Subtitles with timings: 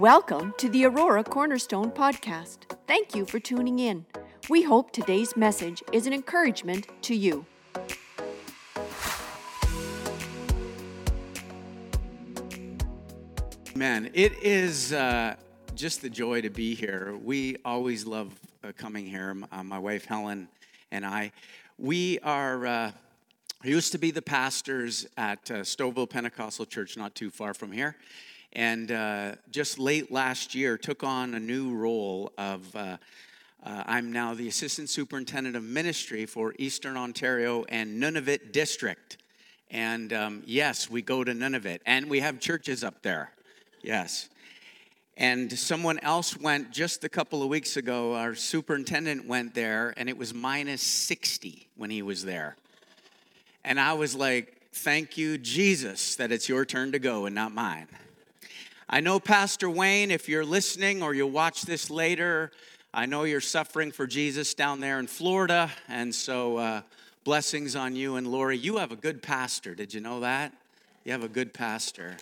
[0.00, 2.60] Welcome to the Aurora Cornerstone Podcast.
[2.86, 4.06] Thank you for tuning in.
[4.48, 7.44] We hope today's message is an encouragement to you.
[13.74, 15.34] Man, it is uh,
[15.74, 17.14] just the joy to be here.
[17.22, 18.32] We always love
[18.64, 19.36] uh, coming here.
[19.52, 20.48] Uh, my wife Helen
[20.90, 21.30] and I.
[21.76, 22.92] We are uh,
[23.62, 27.96] used to be the pastors at uh, Stouffville Pentecostal Church, not too far from here,
[28.52, 32.74] and uh, just late last year took on a new role of.
[32.74, 32.96] Uh,
[33.62, 39.18] I'm now the assistant superintendent of ministry for Eastern Ontario and Nunavut District.
[39.70, 43.32] And um, yes, we go to Nunavut, and we have churches up there.
[43.82, 44.28] Yes.
[45.16, 48.14] And someone else went just a couple of weeks ago.
[48.14, 52.56] Our superintendent went there, and it was minus 60 when he was there.
[53.64, 57.52] And I was like, Thank you, Jesus, that it's your turn to go and not
[57.52, 57.88] mine.
[58.92, 62.50] I know, Pastor Wayne, if you're listening or you'll watch this later,
[62.92, 65.70] I know you're suffering for Jesus down there in Florida.
[65.86, 66.82] And so, uh,
[67.22, 68.58] blessings on you and Lori.
[68.58, 69.76] You have a good pastor.
[69.76, 70.52] Did you know that?
[71.04, 72.16] You have a good pastor.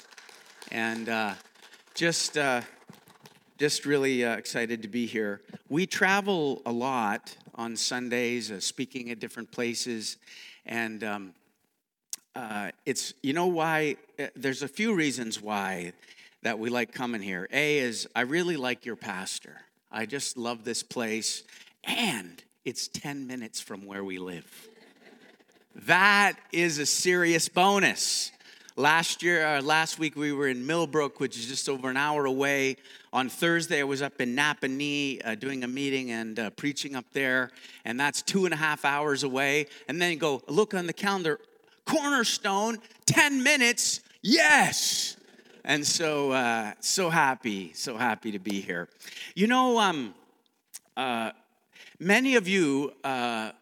[0.70, 1.34] And uh,
[1.94, 2.36] just.
[2.36, 2.60] Uh,
[3.56, 5.41] just really uh, excited to be here.
[5.69, 10.16] We travel a lot on Sundays, uh, speaking at different places,
[10.64, 11.34] and um,
[12.36, 13.97] uh, it's you know why.
[14.16, 15.92] Uh, there's a few reasons why
[16.42, 17.48] that we like coming here.
[17.53, 19.56] A is I really like your pastor.
[19.91, 21.42] I just love this place,
[21.84, 24.69] and it's 10 minutes from where we live.
[25.86, 28.33] that is a serious bonus.
[28.77, 32.27] Last year, uh, last week, we were in Millbrook, which is just over an hour
[32.27, 32.77] away.
[33.12, 37.06] On Thursday, I was up in Napanee uh, doing a meeting and uh, preaching up
[37.12, 37.50] there,
[37.84, 39.66] and that's two and a half hours away.
[39.89, 41.41] And then you go look on the calendar,
[41.86, 45.17] Cornerstone, 10 minutes, yes.
[45.64, 48.88] And so, uh, so happy, so happy to be here.
[49.34, 50.14] You know, um,
[50.96, 51.32] uh,
[51.98, 53.52] many of you, uh,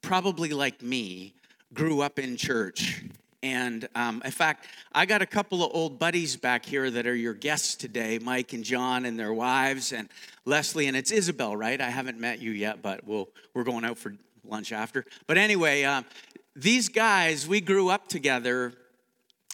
[0.00, 1.34] probably like me,
[1.72, 3.04] grew up in church
[3.42, 7.14] and um, in fact, I got a couple of old buddies back here that are
[7.14, 10.08] your guests today Mike and John and their wives, and
[10.44, 11.80] Leslie, and it's Isabel, right?
[11.80, 14.14] I haven't met you yet, but we'll, we're going out for
[14.44, 15.04] lunch after.
[15.26, 16.04] But anyway, um,
[16.54, 18.74] these guys, we grew up together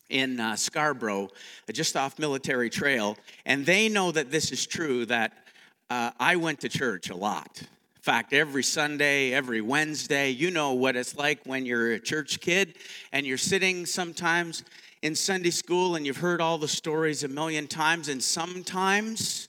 [0.09, 1.29] in uh, Scarborough,
[1.73, 5.33] just off Military Trail, and they know that this is true that
[5.91, 10.73] uh, I went to church a lot In fact, every Sunday, every Wednesday, you know
[10.73, 12.77] what it's like when you're a church kid
[13.13, 14.65] and you're sitting sometimes
[15.03, 19.49] in Sunday school and you've heard all the stories a million times, and sometimes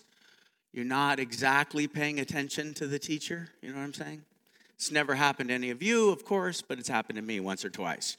[0.74, 3.50] you're not exactly paying attention to the teacher.
[3.62, 4.22] You know what I'm saying?
[4.76, 7.66] It's never happened to any of you, of course, but it's happened to me once
[7.66, 8.16] or twice.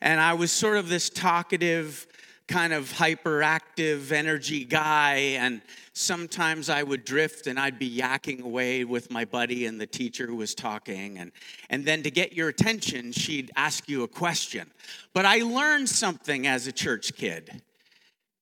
[0.00, 2.06] And I was sort of this talkative,
[2.46, 5.36] kind of hyperactive energy guy.
[5.38, 5.60] And
[5.98, 10.32] sometimes i would drift and i'd be yakking away with my buddy and the teacher
[10.32, 11.18] was talking.
[11.18, 11.32] And,
[11.70, 14.70] and then to get your attention she'd ask you a question.
[15.12, 17.62] But i learned something as a church kid.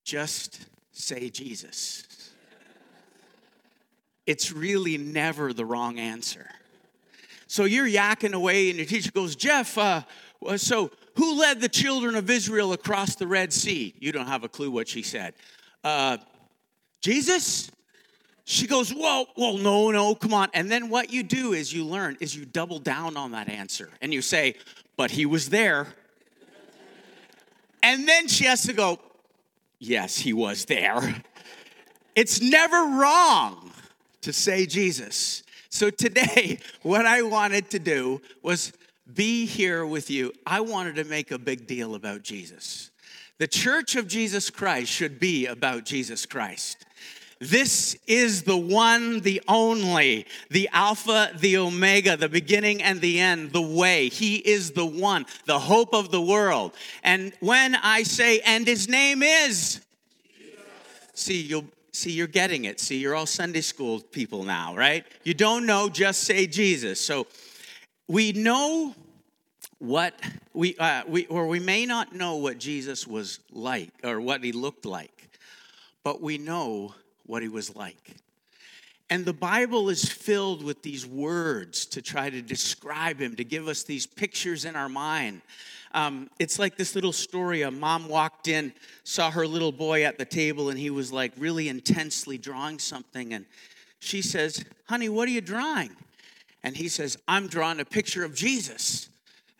[0.04, 2.32] Just say jesus.
[4.26, 6.50] It's really never the wrong answer.
[7.46, 10.02] So you're yakking away and your teacher goes jeff uh,
[10.56, 13.94] so who led the children of Israel across the Red Sea?
[13.98, 15.34] You don't have a clue what she said.
[15.82, 16.18] Uh,
[17.00, 17.70] Jesus?
[18.44, 20.48] She goes, Whoa, whoa, no, no, come on.
[20.54, 23.90] And then what you do is you learn, is you double down on that answer
[24.00, 24.54] and you say,
[24.96, 25.88] But he was there.
[27.82, 29.00] and then she has to go,
[29.78, 31.22] Yes, he was there.
[32.14, 33.72] It's never wrong
[34.22, 35.42] to say Jesus.
[35.68, 38.72] So today, what I wanted to do was
[39.12, 42.90] be here with you, I wanted to make a big deal about Jesus.
[43.38, 46.86] The church of Jesus Christ should be about Jesus Christ.
[47.38, 53.52] This is the one, the only, the Alpha, the Omega, the beginning and the end,
[53.52, 54.08] the way.
[54.08, 56.72] He is the one, the hope of the world.
[57.02, 59.82] And when I say, and his name is,
[60.38, 60.60] Jesus.
[61.12, 62.80] see, you'll see, you're getting it.
[62.80, 65.04] See, you're all Sunday school people now, right?
[65.22, 67.02] You don't know, just say Jesus.
[67.02, 67.26] So
[68.08, 68.94] we know
[69.78, 70.18] what
[70.52, 74.52] we, uh, we or we may not know what jesus was like or what he
[74.52, 75.16] looked like
[76.06, 76.94] but we know
[77.24, 78.14] what he was like.
[79.10, 83.66] And the bible is filled with these words to try to describe him to give
[83.66, 85.42] us these pictures in our mind.
[85.94, 87.62] Um, it's like this little story.
[87.62, 91.32] A mom walked in saw her little boy at the table and he was like
[91.38, 93.34] really intensely drawing something.
[93.34, 93.46] And
[93.98, 95.90] she says honey what are you drawing
[96.66, 99.08] and he says, I'm drawing a picture of Jesus.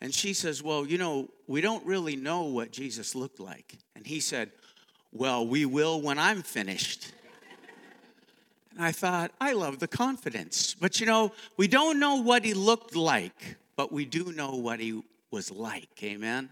[0.01, 3.77] And she says, Well, you know, we don't really know what Jesus looked like.
[3.95, 4.51] And he said,
[5.13, 7.13] Well, we will when I'm finished.
[8.75, 10.75] And I thought, I love the confidence.
[10.77, 14.81] But you know, we don't know what he looked like, but we do know what
[14.81, 15.01] he
[15.31, 16.03] was like.
[16.03, 16.49] Amen.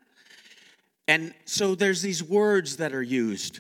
[1.06, 3.60] And so there's these words that are used.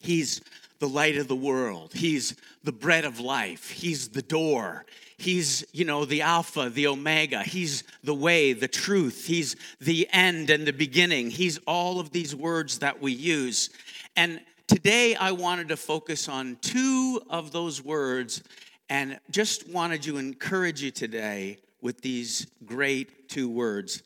[0.00, 0.40] He's
[0.78, 1.94] the light of the world.
[1.94, 3.70] He's the bread of life.
[3.70, 4.86] He's the door.
[5.18, 7.42] He's, you know, the Alpha, the Omega.
[7.42, 9.26] He's the way, the truth.
[9.26, 11.30] He's the end and the beginning.
[11.30, 13.70] He's all of these words that we use.
[14.14, 18.42] And today I wanted to focus on two of those words
[18.90, 24.02] and just wanted to encourage you today with these great two words.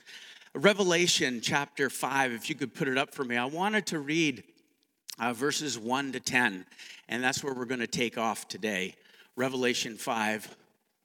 [0.54, 4.42] Revelation chapter 5, if you could put it up for me, I wanted to read
[5.18, 6.66] uh, verses 1 to 10,
[7.08, 8.94] and that's where we're going to take off today.
[9.36, 10.56] Revelation 5,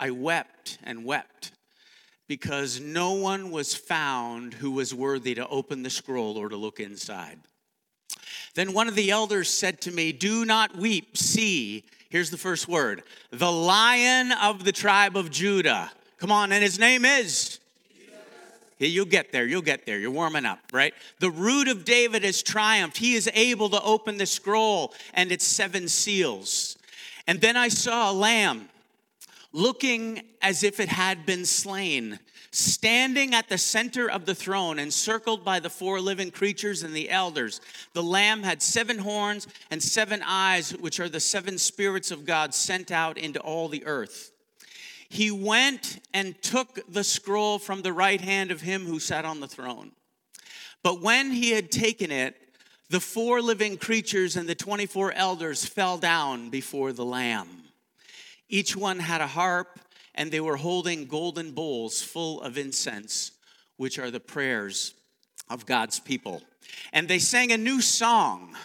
[0.00, 1.52] I wept and wept
[2.26, 6.80] because no one was found who was worthy to open the scroll or to look
[6.80, 7.38] inside.
[8.54, 11.16] Then one of the elders said to me, Do not weep.
[11.16, 15.92] See, here's the first word the lion of the tribe of Judah.
[16.18, 17.60] Come on, and his name is
[18.88, 19.44] You'll get there.
[19.44, 19.98] You'll get there.
[19.98, 20.94] You're warming up, right?
[21.18, 22.96] The root of David has triumphed.
[22.96, 26.78] He is able to open the scroll and its seven seals.
[27.26, 28.70] And then I saw a lamb
[29.52, 32.18] looking as if it had been slain,
[32.50, 37.10] standing at the center of the throne, encircled by the four living creatures and the
[37.10, 37.60] elders.
[37.92, 42.54] The lamb had seven horns and seven eyes, which are the seven spirits of God
[42.54, 44.32] sent out into all the earth
[45.10, 49.40] he went and took the scroll from the right hand of him who sat on
[49.40, 49.90] the throne.
[50.84, 52.36] But when he had taken it,
[52.90, 57.59] the four living creatures and the 24 elders fell down before the Lamb.
[58.50, 59.78] Each one had a harp,
[60.14, 63.30] and they were holding golden bowls full of incense,
[63.76, 64.92] which are the prayers
[65.48, 66.42] of God's people.
[66.92, 68.56] And they sang a new song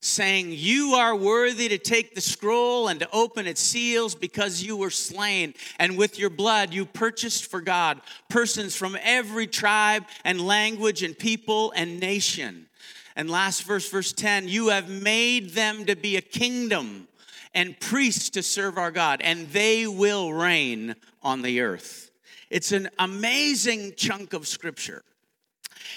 [0.00, 4.76] saying, You are worthy to take the scroll and to open its seals because you
[4.76, 10.40] were slain, and with your blood you purchased for God persons from every tribe and
[10.40, 12.66] language and people and nation.
[13.14, 17.06] And last verse, verse 10 you have made them to be a kingdom
[17.54, 22.10] and priests to serve our God, and they will reign on the earth.
[22.48, 25.02] It's an amazing chunk of scripture.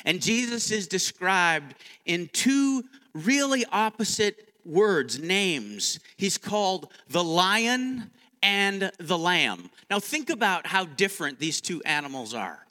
[0.05, 2.83] And Jesus is described in two
[3.13, 5.99] really opposite words, names.
[6.17, 8.11] He's called the lion
[8.41, 9.69] and the lamb.
[9.89, 12.65] Now, think about how different these two animals are.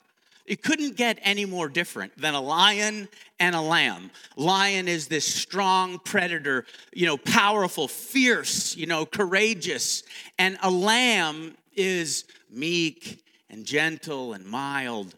[0.45, 3.07] It couldn't get any more different than a lion
[3.39, 4.11] and a lamb.
[4.35, 10.03] Lion is this strong predator, you know, powerful, fierce, you know, courageous.
[10.37, 15.15] And a lamb is meek and gentle and mild.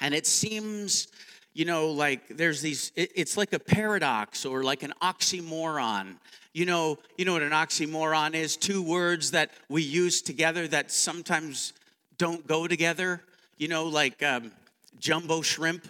[0.00, 1.08] And it seems
[1.54, 6.16] you know, like there's these, it's like a paradox or like an oxymoron.
[6.52, 8.56] You know, you know what an oxymoron is?
[8.56, 11.72] Two words that we use together that sometimes
[12.18, 13.22] don't go together.
[13.56, 14.52] You know, like um,
[14.98, 15.86] jumbo shrimp.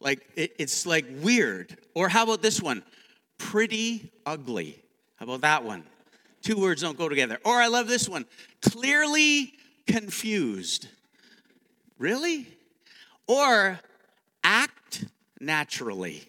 [0.00, 1.76] Like it, it's like weird.
[1.94, 2.82] Or how about this one?
[3.38, 4.82] Pretty ugly.
[5.16, 5.84] How about that one?
[6.42, 7.38] Two words don't go together.
[7.44, 8.26] Or I love this one.
[8.62, 9.52] Clearly
[9.86, 10.88] confused.
[11.98, 12.48] Really?
[13.28, 13.78] Or
[14.42, 15.04] act
[15.40, 16.24] naturally.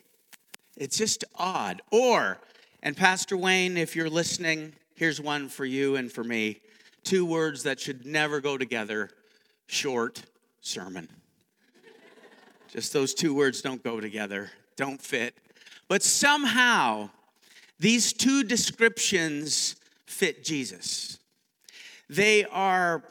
[0.77, 1.81] It's just odd.
[1.91, 2.39] Or,
[2.83, 6.59] and Pastor Wayne, if you're listening, here's one for you and for me
[7.03, 9.09] two words that should never go together
[9.67, 10.23] short
[10.63, 11.07] sermon.
[12.71, 15.35] just those two words don't go together, don't fit.
[15.87, 17.09] But somehow,
[17.79, 19.75] these two descriptions
[20.07, 21.19] fit Jesus.
[22.09, 23.03] They are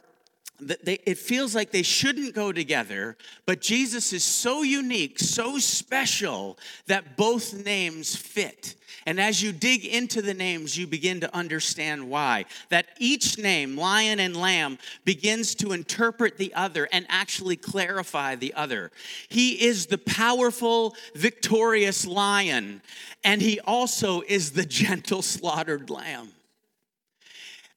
[0.63, 3.17] they, it feels like they shouldn't go together,
[3.47, 8.75] but Jesus is so unique, so special that both names fit.
[9.07, 12.45] And as you dig into the names, you begin to understand why.
[12.69, 18.55] That each name, lion and lamb, begins to interpret the other and actually clarify the
[18.55, 18.93] other.
[19.29, 22.83] He is the powerful, victorious lion,
[23.25, 26.33] and he also is the gentle, slaughtered lamb.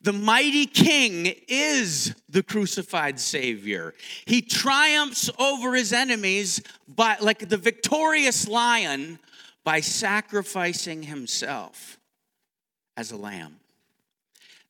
[0.05, 3.95] The mighty king is the crucified Savior.
[4.27, 9.17] He triumphs over his enemies by, like the victorious lion
[9.63, 11.97] by sacrificing himself
[12.95, 13.59] as a lamb.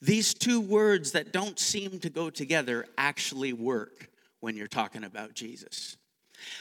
[0.02, 5.34] these two words that don't seem to go together actually work when you're talking about
[5.34, 5.98] Jesus.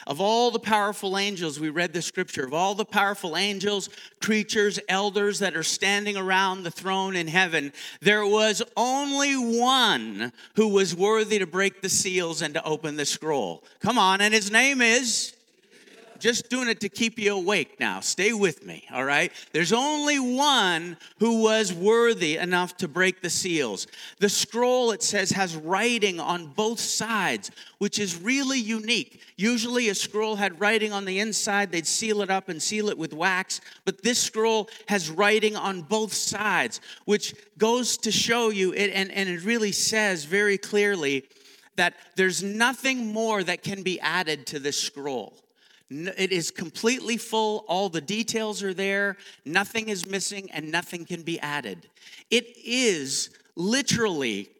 [0.06, 3.88] Of all the powerful angels, we read the scripture, of all the powerful angels,
[4.20, 10.68] creatures, elders that are standing around the throne in heaven, there was only one who
[10.68, 13.64] was worthy to break the seals and to open the scroll.
[13.80, 15.34] Come on, and his name is
[16.24, 18.00] just doing it to keep you awake now.
[18.00, 19.30] Stay with me, all right?
[19.52, 23.86] There's only one who was worthy enough to break the seals.
[24.20, 29.20] The scroll, it says, has writing on both sides, which is really unique.
[29.36, 32.96] Usually, a scroll had writing on the inside, they'd seal it up and seal it
[32.96, 38.72] with wax, but this scroll has writing on both sides, which goes to show you,
[38.72, 41.26] it, and, and it really says very clearly
[41.76, 45.43] that there's nothing more that can be added to this scroll.
[45.90, 47.64] It is completely full.
[47.68, 49.16] All the details are there.
[49.44, 51.88] Nothing is missing and nothing can be added.
[52.30, 54.50] It is literally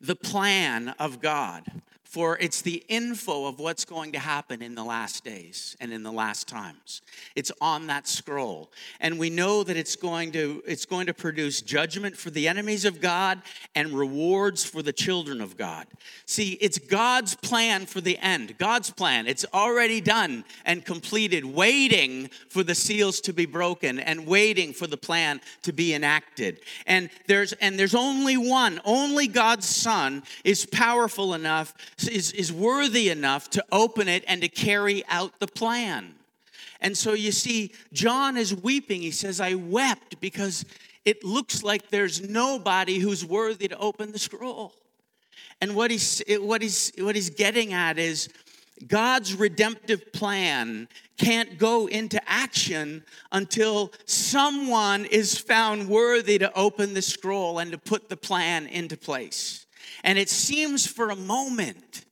[0.00, 1.64] the plan of God
[2.14, 6.04] for it's the info of what's going to happen in the last days and in
[6.04, 7.02] the last times.
[7.34, 8.70] It's on that scroll.
[9.00, 12.84] And we know that it's going to it's going to produce judgment for the enemies
[12.84, 13.42] of god
[13.74, 15.88] and rewards for the children of god.
[16.24, 18.58] See it's god's plan for the end.
[18.58, 19.26] God's plan.
[19.26, 24.86] It's already done and completed waiting for the seals to be broken and waiting for
[24.86, 26.60] the plan to be enacted.
[26.86, 31.74] And there's and there's only one only god's son is powerful enough
[32.08, 36.14] is, is worthy enough to open it and to carry out the plan.
[36.80, 39.02] And so you see, John is weeping.
[39.02, 40.64] He says, I wept because
[41.04, 44.74] it looks like there's nobody who's worthy to open the scroll.
[45.60, 48.28] And what he's, what he's, what he's getting at is
[48.86, 57.02] God's redemptive plan can't go into action until someone is found worthy to open the
[57.02, 59.66] scroll and to put the plan into place.
[60.02, 62.04] And it seems for a moment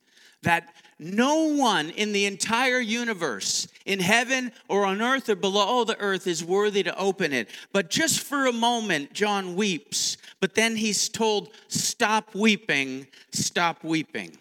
[0.43, 5.99] that no one in the entire universe, in heaven or on earth or below the
[5.99, 7.49] earth, is worthy to open it.
[7.71, 14.37] But just for a moment, John weeps, but then he's told, Stop weeping, stop weeping.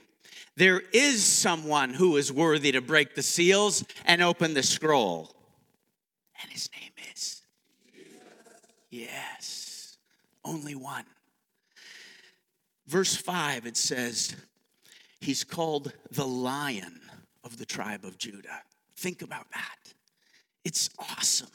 [0.56, 5.34] There is someone who is worthy to break the seals and open the scroll.
[6.42, 7.42] And his name is?
[8.90, 9.96] Yes,
[10.44, 11.04] only one.
[12.92, 14.36] Verse 5, it says,
[15.18, 17.00] He's called the lion
[17.42, 18.60] of the tribe of Judah.
[18.96, 19.94] Think about that.
[20.62, 21.48] It's awesome.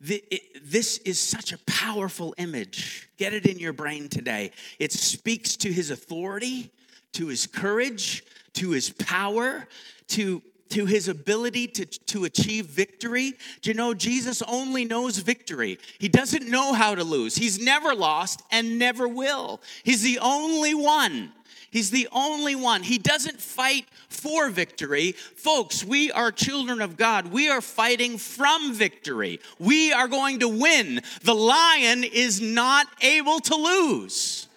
[0.00, 3.08] This is such a powerful image.
[3.16, 4.50] Get it in your brain today.
[4.80, 6.72] It speaks to his authority,
[7.12, 9.68] to his courage, to his power,
[10.08, 13.34] to, to his ability to, to achieve victory.
[13.62, 15.78] Do you know Jesus only knows victory?
[15.98, 17.36] He doesn't know how to lose.
[17.36, 19.60] He's never lost and never will.
[19.82, 21.32] He's the only one
[21.70, 22.82] He's the only one.
[22.82, 25.12] He doesn't fight for victory.
[25.12, 27.26] Folks, we are children of God.
[27.26, 29.40] We are fighting from victory.
[29.58, 31.02] We are going to win.
[31.22, 34.47] The lion is not able to lose.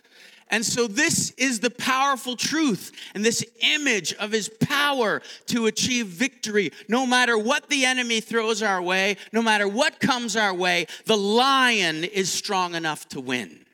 [0.52, 6.08] And so, this is the powerful truth and this image of his power to achieve
[6.08, 6.74] victory.
[6.90, 11.16] No matter what the enemy throws our way, no matter what comes our way, the
[11.16, 13.66] lion is strong enough to win.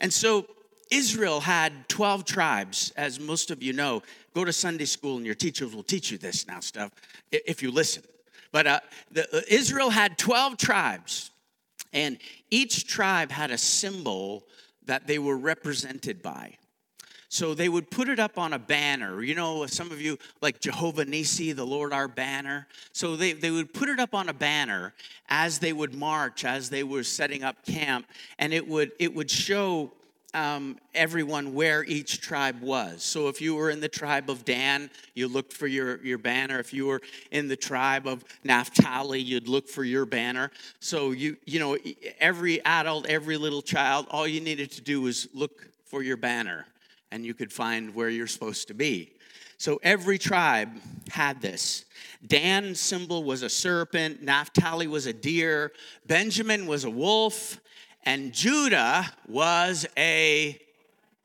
[0.00, 0.46] And so,
[0.90, 4.02] Israel had 12 tribes, as most of you know.
[4.34, 6.92] Go to Sunday school and your teachers will teach you this now stuff
[7.30, 8.02] if you listen.
[8.52, 8.80] But uh,
[9.12, 11.30] the, uh, Israel had 12 tribes,
[11.92, 12.16] and
[12.50, 14.44] each tribe had a symbol
[14.86, 16.56] that they were represented by.
[17.32, 19.22] So they would put it up on a banner.
[19.22, 22.66] You know, some of you like Jehovah Nisi, the Lord our banner.
[22.92, 24.94] So they, they would put it up on a banner
[25.28, 28.06] as they would march, as they were setting up camp,
[28.40, 29.92] and it would it would show
[30.34, 33.02] um, everyone where each tribe was.
[33.02, 36.58] So if you were in the tribe of Dan, you looked for your, your banner.
[36.58, 40.50] If you were in the tribe of Naphtali, you'd look for your banner.
[40.78, 41.76] So you you know
[42.20, 46.66] every adult, every little child, all you needed to do was look for your banner,
[47.10, 49.12] and you could find where you're supposed to be.
[49.58, 50.70] So every tribe
[51.10, 51.84] had this.
[52.26, 55.72] Dan's symbol was a serpent, Naphtali was a deer,
[56.06, 57.60] Benjamin was a wolf,
[58.04, 60.60] and Judah was a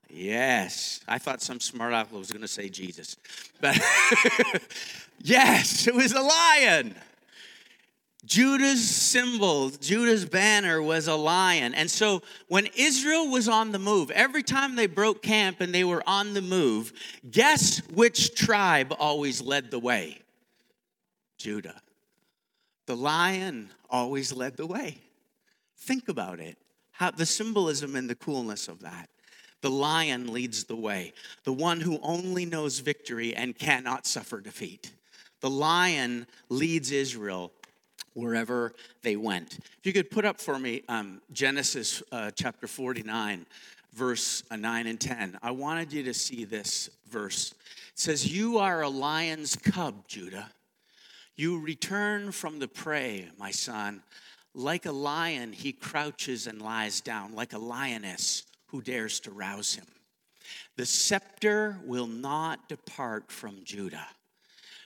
[0.10, 1.01] yes.
[1.08, 3.17] I thought some smart aleck was going to say Jesus,
[3.62, 3.79] but
[5.22, 6.96] yes, it was a lion.
[8.25, 11.75] Judah's symbol, Judah's banner was a lion.
[11.75, 15.84] And so when Israel was on the move, every time they broke camp and they
[15.84, 16.91] were on the move,
[17.29, 20.22] guess which tribe always led the way?
[21.38, 21.82] Judah.
[22.88, 24.98] The lion always led the way.
[25.77, 26.58] Think about it.
[26.98, 29.10] How, the symbolism and the coolness of that.
[29.62, 34.92] The lion leads the way, the one who only knows victory and cannot suffer defeat.
[35.42, 37.52] The lion leads Israel
[38.14, 39.58] wherever they went.
[39.80, 43.46] If you could put up for me um, Genesis uh, chapter 49,
[43.96, 45.40] verse uh, 9 and 10.
[45.42, 47.52] I wanted you to see this verse.
[47.94, 50.52] It says, You are a lion's cub, Judah.
[51.36, 54.04] You return from the prey, my son.
[54.58, 59.76] Like a lion, he crouches and lies down, like a lioness who dares to rouse
[59.76, 59.86] him.
[60.78, 64.08] The scepter will not depart from Judah,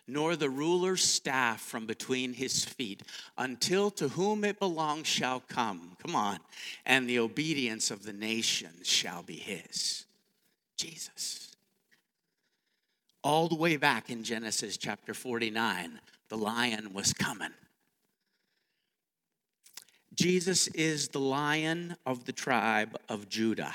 [0.08, 3.04] nor the ruler's staff from between his feet,
[3.38, 5.96] until to whom it belongs shall come.
[6.02, 6.40] Come on.
[6.88, 10.06] And the obedience of the nations shall be his.
[10.78, 11.56] Jesus.
[13.22, 16.00] All the way back in Genesis chapter 49,
[16.30, 17.52] the lion was coming.
[20.20, 23.74] Jesus is the lion of the tribe of Judah.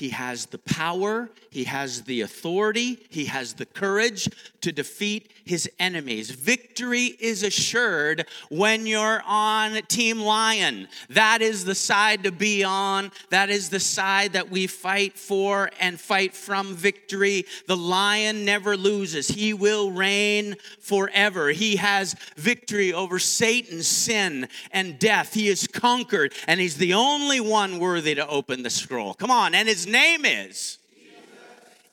[0.00, 4.30] He has the power, he has the authority, he has the courage
[4.62, 6.30] to defeat his enemies.
[6.30, 10.88] Victory is assured when you're on Team Lion.
[11.10, 13.12] That is the side to be on.
[13.28, 17.44] That is the side that we fight for and fight from victory.
[17.66, 21.48] The lion never loses, he will reign forever.
[21.48, 25.34] He has victory over Satan, sin, and death.
[25.34, 29.12] He is conquered, and he's the only one worthy to open the scroll.
[29.12, 30.78] Come on, and his name is?
[30.94, 31.18] Jesus.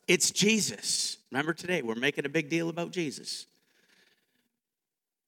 [0.08, 1.18] It's Jesus.
[1.32, 3.46] Remember today, we're making a big deal about Jesus.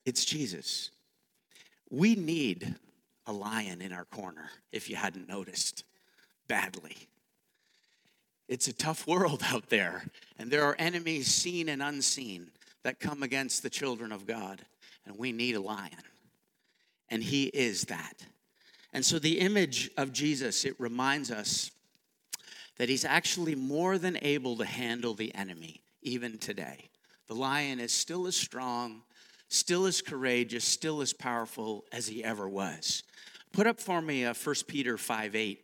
[0.06, 0.92] It's Jesus.
[1.90, 2.76] We need
[3.26, 5.84] a lion in our corner, if you hadn't noticed,
[6.48, 6.96] badly.
[8.48, 10.06] It's a tough world out there,
[10.38, 12.50] and there are enemies seen and unseen
[12.84, 14.62] that come against the children of God,
[15.06, 15.92] and we need a lion.
[17.10, 18.26] And he is that.
[18.94, 21.70] And so the image of Jesus, it reminds us
[22.80, 26.90] that he's actually more than able to handle the enemy, even today.
[27.28, 29.02] The lion is still as strong,
[29.50, 33.04] still as courageous, still as powerful as he ever was.
[33.52, 35.60] Put up for me uh, 1 Peter 5 8.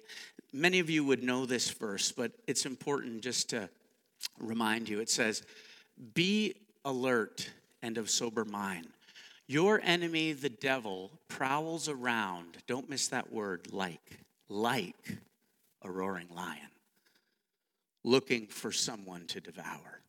[0.52, 3.70] Many of you would know this verse, but it's important just to
[4.40, 5.00] remind you.
[5.00, 5.44] It says,
[6.14, 7.50] Be alert
[7.82, 8.88] and of sober mind.
[9.48, 15.18] Your enemy, the devil, prowls around, don't miss that word, like, like
[15.82, 16.68] a roaring lion
[18.06, 20.02] looking for someone to devour.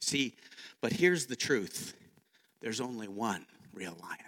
[0.00, 0.34] See,
[0.80, 1.94] but here's the truth
[2.60, 4.18] there's only one real lion.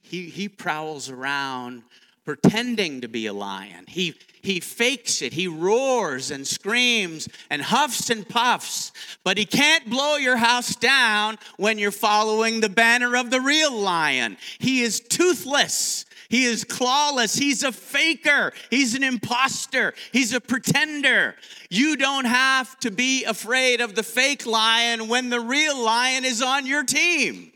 [0.00, 1.82] He, he prowls around
[2.24, 3.84] pretending to be a lion.
[3.86, 5.32] He, he fakes it.
[5.32, 11.38] He roars and screams and huffs and puffs, but he can't blow your house down
[11.56, 14.36] when you're following the banner of the real lion.
[14.58, 17.36] He is toothless he is clawless.
[17.36, 18.52] He's a faker.
[18.70, 19.94] He's an impostor.
[20.12, 21.34] He's a pretender.
[21.68, 26.40] You don't have to be afraid of the fake lion when the real lion is
[26.40, 27.50] on your team.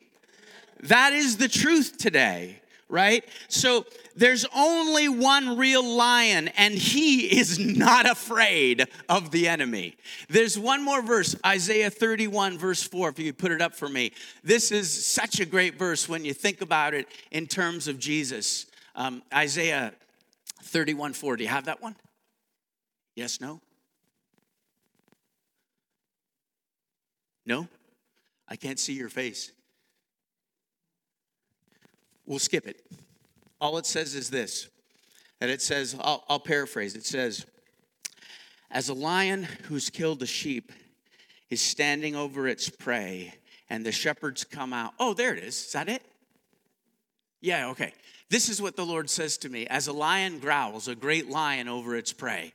[0.80, 3.24] That is the truth today, right?
[3.46, 9.96] So there's only one real lion, and he is not afraid of the enemy.
[10.28, 13.88] There's one more verse, Isaiah 31, verse 4, if you could put it up for
[13.88, 14.12] me.
[14.42, 18.66] This is such a great verse when you think about it in terms of Jesus.
[18.94, 19.92] Um, Isaiah
[20.62, 21.36] 31, 4.
[21.36, 21.96] Do you have that one?
[23.16, 23.60] Yes, no?
[27.46, 27.68] No?
[28.48, 29.50] I can't see your face.
[32.26, 32.80] We'll skip it.
[33.64, 34.68] All it says is this
[35.40, 37.46] that it says, I'll, I'll paraphrase, it says,
[38.70, 40.70] As a lion who's killed a sheep
[41.48, 43.32] is standing over its prey,
[43.70, 44.92] and the shepherds come out.
[45.00, 45.64] Oh, there it is.
[45.64, 46.02] Is that it?
[47.40, 47.94] Yeah, okay.
[48.28, 51.66] This is what the Lord says to me As a lion growls, a great lion
[51.66, 52.52] over its prey,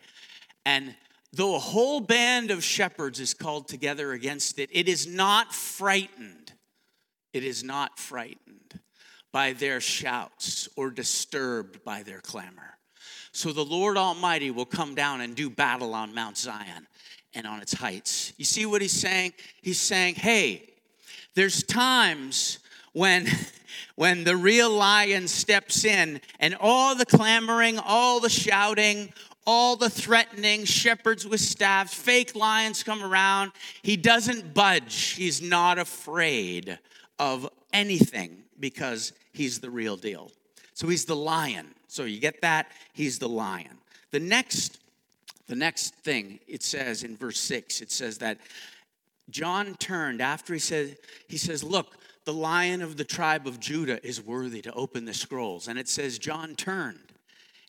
[0.64, 0.94] and
[1.34, 6.54] though a whole band of shepherds is called together against it, it is not frightened.
[7.34, 8.80] It is not frightened
[9.32, 12.78] by their shouts or disturbed by their clamor.
[13.32, 16.88] So the Lord Almighty will come down and do battle on Mount Zion
[17.34, 18.34] and on its heights.
[18.38, 19.34] You see what he's saying?
[19.62, 20.74] He's saying, hey,
[21.36, 22.60] there's times
[22.94, 23.28] when
[23.96, 29.14] when the real lion steps in and all the clamoring, all the shouting,
[29.46, 33.52] all the threatening, shepherds with staffs, fake lions come around.
[33.84, 35.12] He doesn't budge.
[35.12, 36.80] He's not afraid
[37.20, 40.32] of anything because he's the real deal.
[40.74, 41.68] So he's the lion.
[41.88, 42.72] So you get that?
[42.94, 43.78] He's the lion.
[44.12, 44.80] The next
[45.48, 48.38] the next thing it says in verse 6 it says that
[49.32, 54.06] John turned after he said he says look the lion of the tribe of Judah
[54.06, 57.10] is worthy to open the scrolls and it says John turned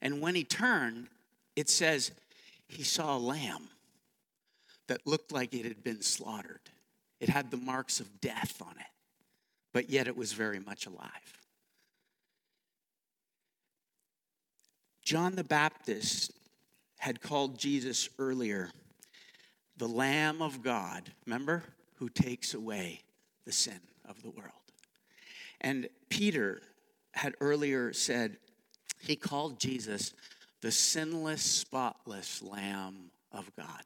[0.03, 1.09] And when he turned,
[1.57, 2.13] it says
[2.69, 3.69] he saw a lamb
[4.87, 6.61] that looked like it had been slaughtered.
[7.21, 8.90] It had the marks of death on it,
[9.73, 11.39] but yet it was very much alive.
[15.03, 16.33] John the Baptist
[16.99, 18.71] had called Jesus earlier
[19.77, 23.01] the Lamb of God, remember, who takes away
[23.47, 24.53] the sin of the world.
[25.63, 26.61] And Peter
[27.13, 28.37] had earlier said,
[29.01, 30.13] he called Jesus
[30.61, 33.85] the sinless, spotless Lamb of God.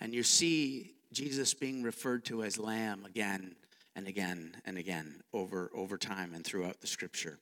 [0.00, 3.54] And you see Jesus being referred to as Lamb again
[4.00, 7.38] and again and again over, over time and throughout the scripture.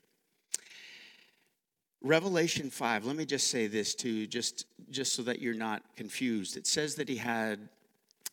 [2.03, 6.57] Revelation 5, let me just say this too, just, just so that you're not confused.
[6.57, 7.69] It says that he had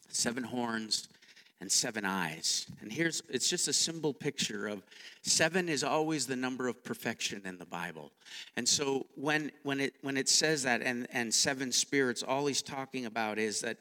[0.07, 1.07] seven horns
[1.61, 2.65] and seven eyes.
[2.81, 4.83] And here's it's just a symbol picture of
[5.21, 8.11] seven is always the number of perfection in the Bible.
[8.57, 12.61] And so when when it when it says that and and seven spirits all he's
[12.61, 13.77] talking about is that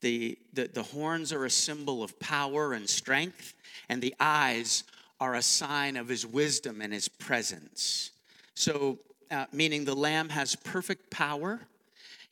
[0.00, 3.54] the the, the horns are a symbol of power and strength
[3.88, 4.84] and the eyes
[5.20, 8.10] are a sign of his wisdom and his presence.
[8.54, 8.98] So
[9.30, 11.60] uh, meaning the lamb has perfect power,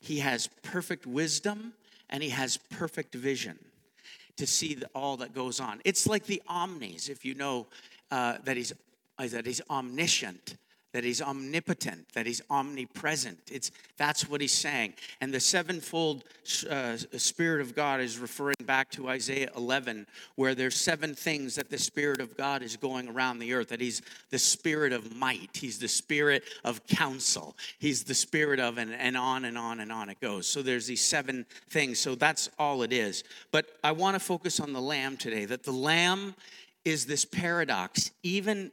[0.00, 1.72] he has perfect wisdom,
[2.11, 3.59] and he has perfect vision
[4.37, 5.81] to see the, all that goes on.
[5.85, 7.66] It's like the omnis, if you know
[8.11, 8.72] uh, that, he's,
[9.18, 10.57] that he's omniscient,
[10.94, 13.37] that he's omnipotent, that he's omnipresent.
[13.50, 14.94] It's, that's what he's saying.
[15.20, 16.22] And the sevenfold
[16.70, 21.68] uh, Spirit of God is referring back to Isaiah 11, where there's seven things that
[21.68, 25.50] the Spirit of God is going around the earth, that he's the Spirit of might,
[25.54, 29.90] he's the Spirit of counsel, he's the Spirit of, and, and on and on and
[29.90, 30.46] on it goes.
[30.46, 31.98] So there's these seven things.
[31.98, 33.24] So that's all it is.
[33.50, 36.37] But I want to focus on the Lamb today, that the Lamb
[36.85, 38.11] is this paradox.
[38.23, 38.70] Even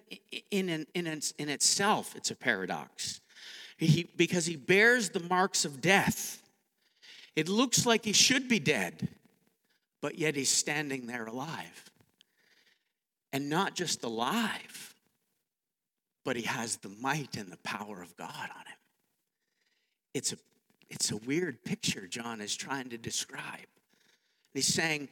[0.51, 3.21] in, in, in, in itself, it's a paradox.
[3.77, 6.41] He, because he bears the marks of death.
[7.35, 9.07] It looks like he should be dead,
[10.01, 11.89] but yet he's standing there alive.
[13.33, 14.93] And not just alive,
[16.23, 18.77] but he has the might and the power of God on him.
[20.13, 20.37] It's a,
[20.89, 23.67] it's a weird picture John is trying to describe.
[24.53, 25.07] He's saying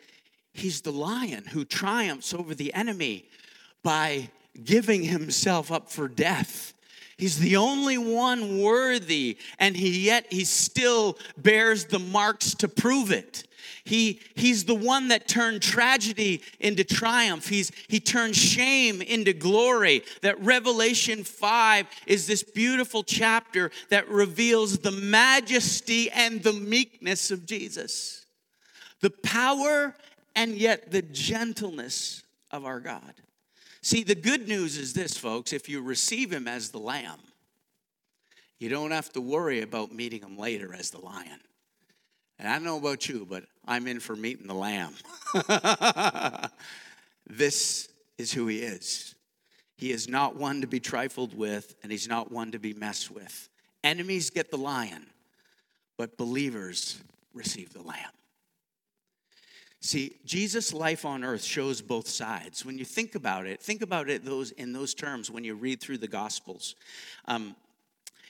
[0.54, 3.30] He's the lion who triumphs over the enemy
[3.84, 4.30] by
[4.64, 6.74] giving himself up for death.
[7.18, 13.12] He's the only one worthy, and he yet he still bears the marks to prove
[13.12, 13.44] it.
[13.84, 17.50] He, he's the one that turned tragedy into triumph.
[17.50, 20.04] He's, he turned shame into glory.
[20.22, 27.46] That Revelation 5 is this beautiful chapter that reveals the majesty and the meekness of
[27.46, 28.26] Jesus.
[29.02, 29.96] The power
[30.39, 33.13] and yet the gentleness of our God.
[33.82, 37.19] See, the good news is this, folks if you receive Him as the Lamb,
[38.58, 41.41] you don't have to worry about meeting Him later as the Lion.
[42.38, 44.93] And I don't know about you, but I'm in for meeting the Lamb.
[47.28, 49.15] this is who He is.
[49.75, 53.12] He is not one to be trifled with, and He's not one to be messed
[53.12, 53.49] with.
[53.84, 55.08] Enemies get the lion,
[55.97, 57.02] but believers
[57.34, 58.12] receive the Lamb.
[59.82, 62.65] See, Jesus' life on earth shows both sides.
[62.65, 65.80] When you think about it, think about it those in those terms when you read
[65.80, 66.76] through the Gospels.
[67.26, 67.56] Um,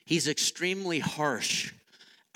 [0.05, 1.73] he's extremely harsh,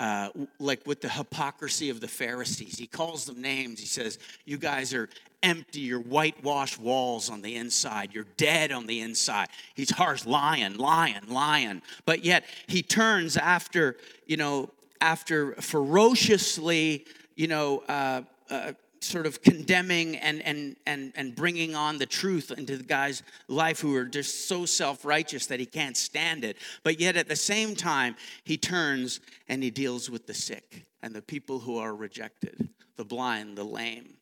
[0.00, 2.76] uh, like with the hypocrisy of the Pharisees.
[2.76, 3.78] He calls them names.
[3.78, 5.08] He says, "You guys are
[5.44, 5.80] empty.
[5.80, 8.12] You're whitewashed walls on the inside.
[8.12, 9.46] You're dead on the inside."
[9.76, 11.82] He's harsh, lion, lion, lion.
[12.04, 13.96] But yet he turns after
[14.26, 17.84] you know after ferociously you know.
[17.86, 18.72] Uh, uh,
[19.04, 23.80] sort of condemning and, and, and, and bringing on the truth into the guy's life
[23.80, 26.56] who are just so self righteous that he can't stand it.
[26.82, 31.14] But yet at the same time, he turns and he deals with the sick and
[31.14, 34.14] the people who are rejected the blind, the lame,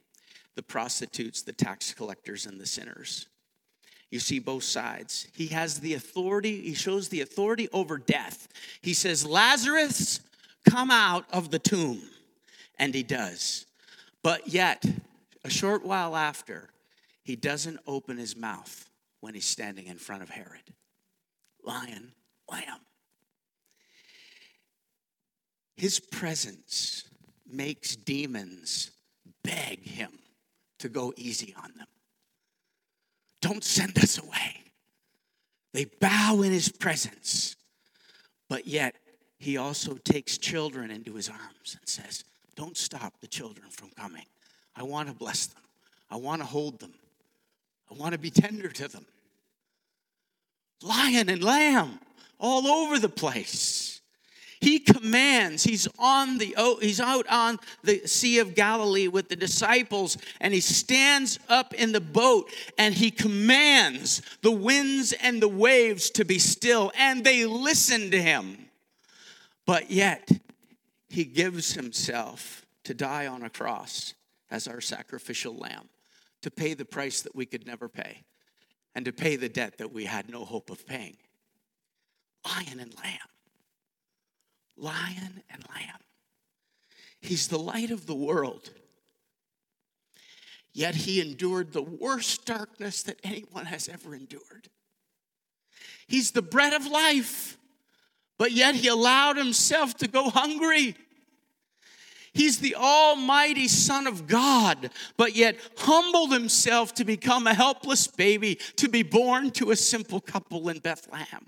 [0.54, 3.26] the prostitutes, the tax collectors, and the sinners.
[4.10, 5.26] You see both sides.
[5.32, 8.48] He has the authority, he shows the authority over death.
[8.82, 10.20] He says, Lazarus,
[10.68, 12.02] come out of the tomb.
[12.78, 13.66] And he does.
[14.22, 14.84] But yet,
[15.44, 16.70] a short while after,
[17.24, 18.88] he doesn't open his mouth
[19.20, 20.74] when he's standing in front of Herod.
[21.64, 22.12] Lion,
[22.50, 22.80] lamb.
[25.76, 27.04] His presence
[27.50, 28.90] makes demons
[29.42, 30.10] beg him
[30.78, 31.86] to go easy on them.
[33.40, 34.62] Don't send us away.
[35.72, 37.56] They bow in his presence.
[38.48, 38.94] But yet,
[39.38, 44.24] he also takes children into his arms and says, don't stop the children from coming.
[44.76, 45.62] I want to bless them.
[46.10, 46.92] I want to hold them.
[47.90, 49.06] I want to be tender to them.
[50.82, 52.00] Lion and lamb
[52.38, 54.00] all over the place.
[54.60, 55.64] He commands.
[55.64, 60.60] He's on the he's out on the Sea of Galilee with the disciples and he
[60.60, 66.38] stands up in the boat and he commands the winds and the waves to be
[66.38, 68.66] still and they listen to him.
[69.66, 70.30] But yet
[71.12, 74.14] he gives himself to die on a cross
[74.50, 75.90] as our sacrificial lamb,
[76.40, 78.24] to pay the price that we could never pay,
[78.94, 81.18] and to pay the debt that we had no hope of paying.
[82.46, 83.28] Lion and lamb.
[84.74, 86.00] Lion and lamb.
[87.20, 88.70] He's the light of the world.
[90.72, 94.70] Yet he endured the worst darkness that anyone has ever endured.
[96.06, 97.58] He's the bread of life,
[98.42, 100.96] but yet he allowed himself to go hungry.
[102.32, 108.58] He's the almighty Son of God, but yet humbled himself to become a helpless baby
[108.78, 111.46] to be born to a simple couple in Bethlehem.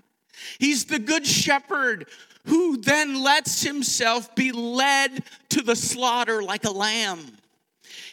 [0.57, 2.07] He's the good shepherd
[2.45, 7.39] who then lets himself be led to the slaughter like a lamb.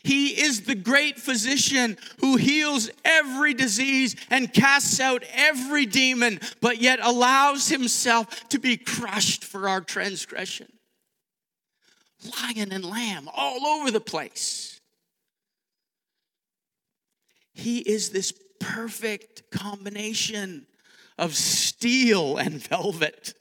[0.04, 6.80] He is the great physician who heals every disease and casts out every demon, but
[6.80, 10.68] yet allows himself to be crushed for our transgression
[12.42, 14.80] lion and lamb all over the place.
[17.52, 20.66] He is this perfect combination
[21.18, 23.34] of steel and velvet,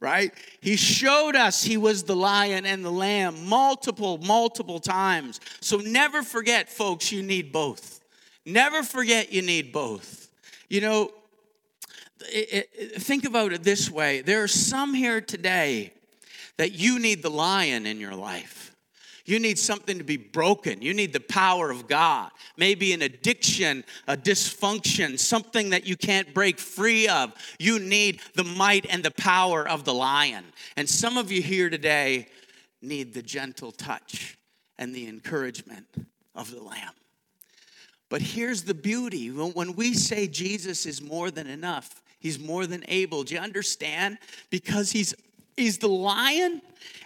[0.00, 0.32] right?
[0.60, 5.40] He showed us he was the lion and the lamb multiple, multiple times.
[5.60, 8.00] So never forget, folks, you need both.
[8.44, 10.28] Never forget you need both.
[10.68, 11.10] You know,
[12.20, 15.92] it, it, think about it this way there are some here today
[16.56, 18.74] that you need the lion in your life.
[19.26, 20.80] You need something to be broken.
[20.80, 22.30] You need the power of God.
[22.56, 27.34] Maybe an addiction, a dysfunction, something that you can't break free of.
[27.58, 30.44] You need the might and the power of the lion.
[30.76, 32.28] And some of you here today
[32.80, 34.38] need the gentle touch
[34.78, 35.86] and the encouragement
[36.34, 36.94] of the lamb.
[38.08, 42.82] But here's the beauty when we say Jesus is more than enough, He's more than
[42.88, 43.22] able.
[43.22, 44.18] Do you understand?
[44.50, 45.14] Because he's
[45.56, 46.60] He's the lion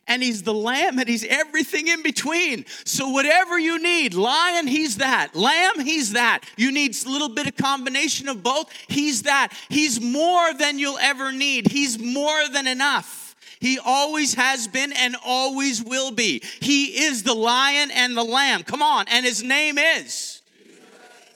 [0.06, 2.64] and he's the lamb and he's everything in between.
[2.84, 5.36] So whatever you need, lion, he's that.
[5.36, 6.40] Lamb, he's that.
[6.56, 8.72] You need a little bit of combination of both.
[8.88, 9.52] He's that.
[9.68, 11.70] He's more than you'll ever need.
[11.70, 13.36] He's more than enough.
[13.60, 16.42] He always has been and always will be.
[16.60, 18.64] He is the lion and the lamb.
[18.64, 20.42] Come on, and his name is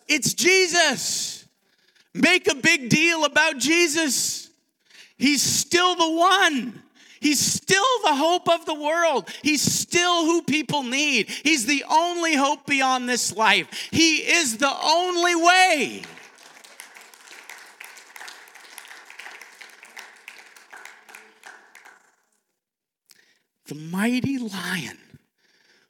[0.09, 1.47] It's Jesus.
[2.15, 4.49] Make a big deal about Jesus.
[5.17, 6.84] He's still the one.
[7.25, 9.31] He's still the hope of the world.
[9.41, 11.31] He's still who people need.
[11.31, 13.89] He's the only hope beyond this life.
[13.91, 16.03] He is the only way.
[23.69, 24.99] The mighty lion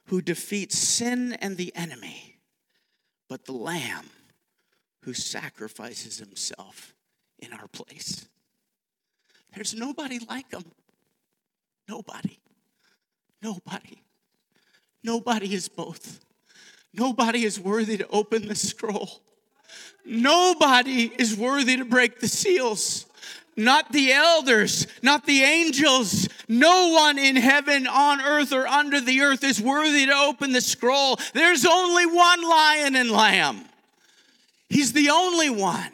[0.05, 2.37] who defeats sin and the enemy,
[3.27, 4.09] but the lamb
[5.01, 6.95] who sacrifices himself
[7.37, 8.25] in our place.
[9.53, 10.63] There's nobody like him.
[11.87, 12.39] Nobody.
[13.41, 14.01] Nobody.
[15.03, 16.19] Nobody is both.
[16.93, 19.21] Nobody is worthy to open the scroll.
[20.05, 23.05] Nobody is worthy to break the seals.
[23.57, 26.27] Not the elders, not the angels.
[26.47, 30.61] No one in heaven, on earth, or under the earth is worthy to open the
[30.61, 31.17] scroll.
[31.33, 33.65] There's only one lion and lamb.
[34.69, 35.91] He's the only one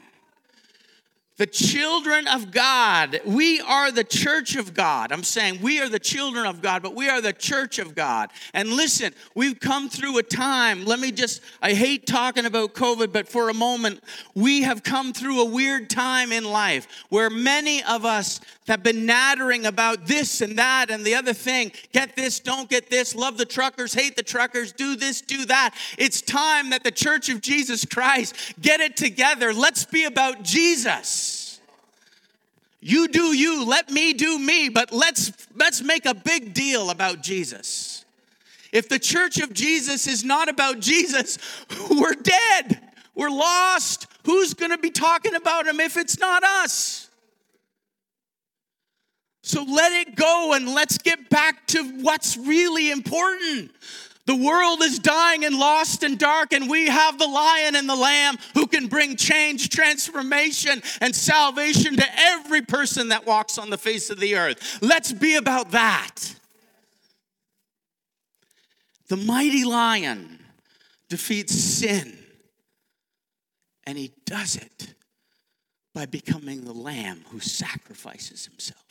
[1.42, 3.20] the children of God.
[3.26, 5.12] We are the church of God.
[5.12, 8.30] I'm saying we are the children of God, but we are the church of God.
[8.54, 10.86] And listen, we've come through a time.
[10.86, 14.04] Let me just, I hate talking about COVID, but for a moment,
[14.36, 19.06] we have come through a weird time in life where many of us have been
[19.06, 21.72] nattering about this and that and the other thing.
[21.92, 25.76] Get this, don't get this, love the truckers, hate the truckers, do this, do that.
[25.98, 29.54] It's time that the church of Jesus Christ get it together.
[29.54, 31.60] Let's be about Jesus.
[32.82, 37.22] You do you, let me do me, but let's let's make a big deal about
[37.22, 38.06] Jesus.
[38.72, 41.38] If the church of Jesus is not about Jesus,
[41.92, 42.82] we're dead.
[43.14, 44.08] We're lost.
[44.26, 47.11] Who's going to be talking about him if it's not us?
[49.52, 53.72] So let it go and let's get back to what's really important.
[54.26, 57.96] The world is dying and lost and dark, and we have the lion and the
[57.98, 63.78] lamb who can bring change, transformation, and salvation to every person that walks on the
[63.78, 64.80] face of the earth.
[64.82, 66.34] Let's be about that.
[69.10, 70.40] The mighty lion
[71.10, 72.18] defeats sin,
[73.86, 74.94] and he does it
[75.94, 78.91] by becoming the lamb who sacrifices himself.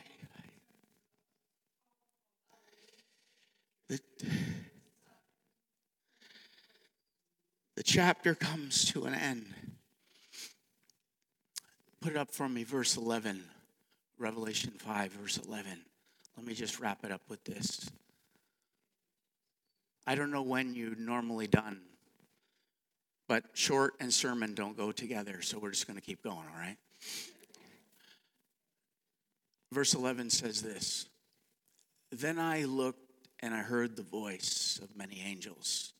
[3.91, 3.99] The,
[7.75, 9.53] the chapter comes to an end.
[11.99, 13.43] Put it up for me, verse 11,
[14.17, 15.81] Revelation 5, verse 11.
[16.37, 17.89] Let me just wrap it up with this.
[20.07, 21.81] I don't know when you're normally done,
[23.27, 26.57] but short and sermon don't go together, so we're just going to keep going, all
[26.57, 26.77] right?
[29.73, 31.07] Verse 11 says this
[32.13, 33.10] Then I looked
[33.41, 35.93] and I heard the voice of many angels,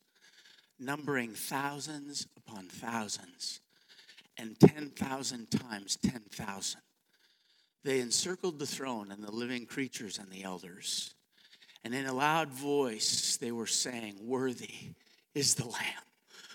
[0.78, 3.60] numbering thousands upon thousands,
[4.38, 6.80] and 10,000 times 10,000.
[7.84, 11.14] They encircled the throne and the living creatures and the elders.
[11.84, 14.94] And in a loud voice, they were saying, Worthy
[15.34, 16.04] is the Lamb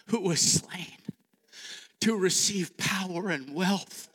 [0.07, 0.97] who was slain
[2.01, 4.09] to receive power and wealth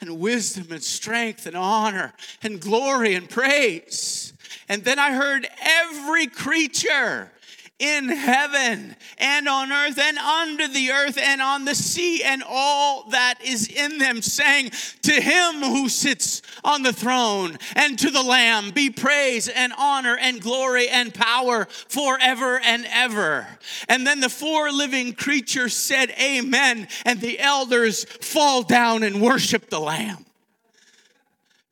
[0.00, 2.12] and wisdom and strength and honor
[2.42, 4.32] and glory and praise.
[4.68, 7.30] And then I heard every creature
[7.78, 13.08] in heaven and on earth and under the earth and on the sea and all
[13.10, 14.70] that is in them, saying,
[15.02, 20.16] To him who sits on the throne and to the Lamb be praise and honor
[20.16, 23.46] and glory and power forever and ever.
[23.88, 26.88] And then the four living creatures said, Amen.
[27.04, 30.24] And the elders fall down and worship the Lamb.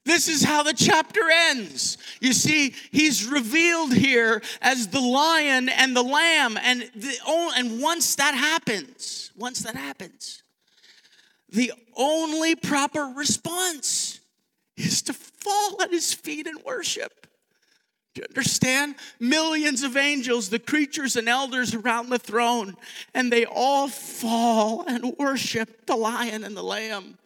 [0.06, 1.98] This is how the chapter ends.
[2.20, 6.56] You see, he's revealed here as the lion and the lamb.
[6.62, 7.18] And, the,
[7.56, 10.44] and once that happens, once that happens,
[11.48, 14.20] the only proper response
[14.76, 17.26] is to fall at his feet and worship.
[18.14, 18.94] Do you understand?
[19.18, 22.76] Millions of angels, the creatures and elders around the throne,
[23.12, 27.18] and they all fall and worship the lion and the lamb.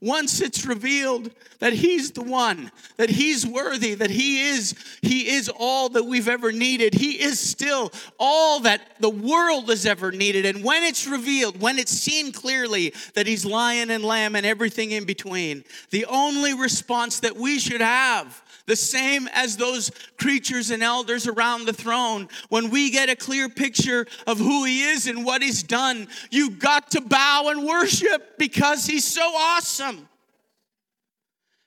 [0.00, 5.50] Once it's revealed that he's the one, that he's worthy, that he is he is
[5.58, 6.94] all that we've ever needed.
[6.94, 10.46] He is still all that the world has ever needed.
[10.46, 14.90] And when it's revealed, when it's seen clearly that he's lion and lamb and everything
[14.92, 20.80] in between, the only response that we should have the same as those creatures and
[20.80, 22.28] elders around the throne.
[22.50, 26.52] When we get a clear picture of who He is and what He's done, you
[26.52, 30.08] got to bow and worship because He's so awesome.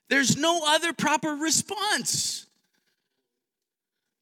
[0.08, 2.48] There's no other proper response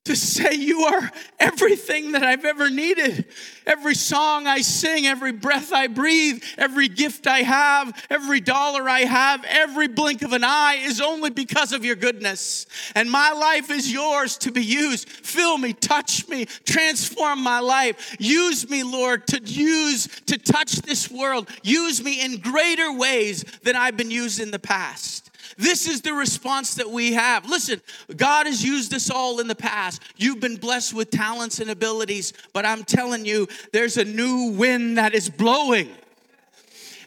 [0.05, 3.25] to say you are everything that I've ever needed.
[3.67, 9.01] Every song I sing, every breath I breathe, every gift I have, every dollar I
[9.01, 12.65] have, every blink of an eye is only because of your goodness.
[12.95, 15.07] And my life is yours to be used.
[15.07, 18.15] Fill me, touch me, transform my life.
[18.19, 21.47] Use me, Lord, to use, to touch this world.
[21.61, 25.30] Use me in greater ways than I've been used in the past.
[25.57, 27.49] This is the response that we have.
[27.49, 27.81] Listen,
[28.15, 30.01] God has used us all in the past.
[30.17, 34.97] You've been blessed with talents and abilities, but I'm telling you, there's a new wind
[34.97, 35.89] that is blowing.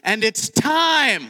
[0.03, 1.29] And it's time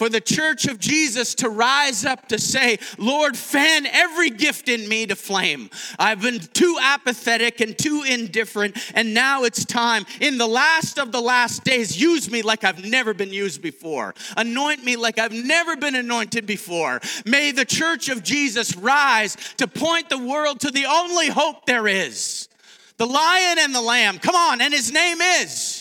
[0.00, 4.88] for the church of Jesus to rise up to say, Lord, fan every gift in
[4.88, 5.68] me to flame.
[5.98, 10.06] I've been too apathetic and too indifferent, and now it's time.
[10.22, 14.14] In the last of the last days, use me like I've never been used before.
[14.38, 17.02] Anoint me like I've never been anointed before.
[17.26, 21.86] May the church of Jesus rise to point the world to the only hope there
[21.86, 22.48] is
[22.96, 24.18] the lion and the lamb.
[24.18, 25.79] Come on, and his name is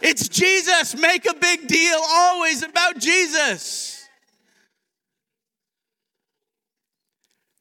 [0.00, 0.96] it's Jesus.
[0.96, 4.08] Make a big deal always about Jesus.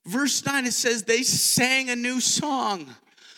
[0.05, 2.87] Verse 9 it says they sang a new song.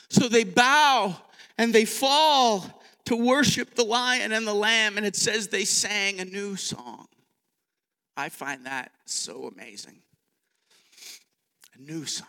[0.10, 1.16] So they bow
[1.58, 2.66] and they fall
[3.06, 4.98] to worship the lion and the lamb.
[4.98, 7.08] And it says they sang a new song.
[8.16, 10.02] I find that so amazing.
[11.76, 12.28] A new song.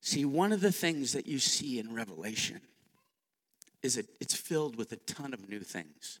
[0.00, 2.60] See, one of the things that you see in Revelation
[3.84, 6.18] is it, it's filled with a ton of new things.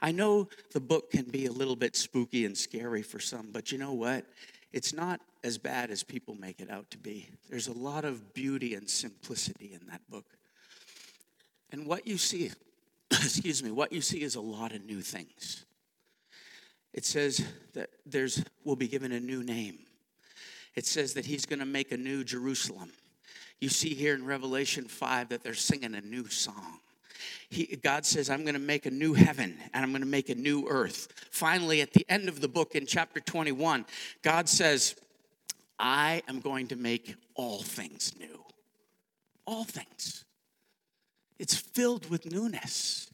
[0.00, 3.70] I know the book can be a little bit spooky and scary for some, but
[3.70, 4.24] you know what?
[4.72, 7.28] It's not as bad as people make it out to be.
[7.50, 10.24] There's a lot of beauty and simplicity in that book.
[11.70, 12.50] And what you see,
[13.10, 15.66] excuse me, what you see is a lot of new things.
[16.94, 17.44] It says
[17.74, 19.80] that there's will be given a new name.
[20.76, 22.90] it says that he's going to make a new Jerusalem.
[23.60, 26.80] You see here in Revelation 5 that they're singing a new song.
[27.48, 30.28] He, God says, I'm going to make a new heaven and I'm going to make
[30.28, 31.08] a new earth.
[31.30, 33.84] Finally, at the end of the book in chapter 21,
[34.22, 34.96] God says,
[35.78, 38.44] I am going to make all things new.
[39.46, 40.24] All things.
[41.38, 43.11] It's filled with newness.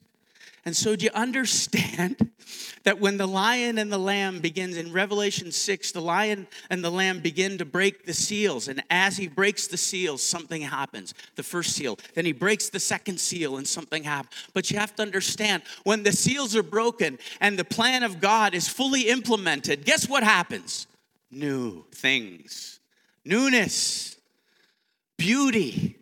[0.68, 2.30] And so, do you understand
[2.84, 6.90] that when the lion and the lamb begins in Revelation 6, the lion and the
[6.90, 8.68] lamb begin to break the seals.
[8.68, 11.14] And as he breaks the seals, something happens.
[11.36, 11.98] The first seal.
[12.12, 14.34] Then he breaks the second seal, and something happens.
[14.52, 18.52] But you have to understand when the seals are broken and the plan of God
[18.52, 20.86] is fully implemented, guess what happens?
[21.30, 22.78] New things,
[23.24, 24.18] newness,
[25.16, 25.97] beauty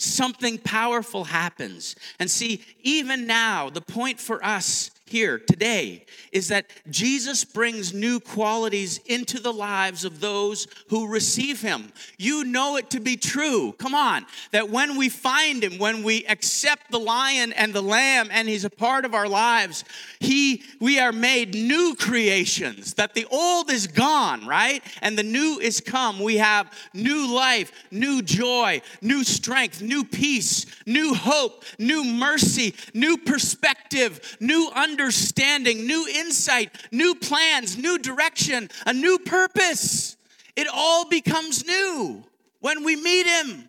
[0.00, 1.94] something powerful happens.
[2.18, 8.20] And see, even now, the point for us here today is that Jesus brings new
[8.20, 11.92] qualities into the lives of those who receive him.
[12.16, 13.72] You know it to be true.
[13.78, 14.24] Come on.
[14.52, 18.64] That when we find him, when we accept the lion and the lamb and he's
[18.64, 19.84] a part of our lives,
[20.20, 22.94] he we are made new creations.
[22.94, 24.82] That the old is gone, right?
[25.02, 26.20] And the new is come.
[26.20, 33.16] We have new life, new joy, new strength, new peace, new hope, new mercy, new
[33.16, 40.16] perspective, new understanding understanding, new insight, new plans, new direction, a new purpose.
[40.56, 42.22] It all becomes new
[42.60, 43.68] when we meet Him.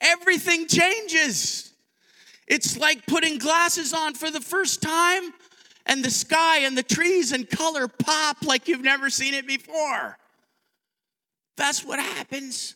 [0.00, 1.72] Everything changes.
[2.48, 5.32] It's like putting glasses on for the first time
[5.86, 10.18] and the sky and the trees and color pop like you've never seen it before.
[11.56, 12.74] That's what happens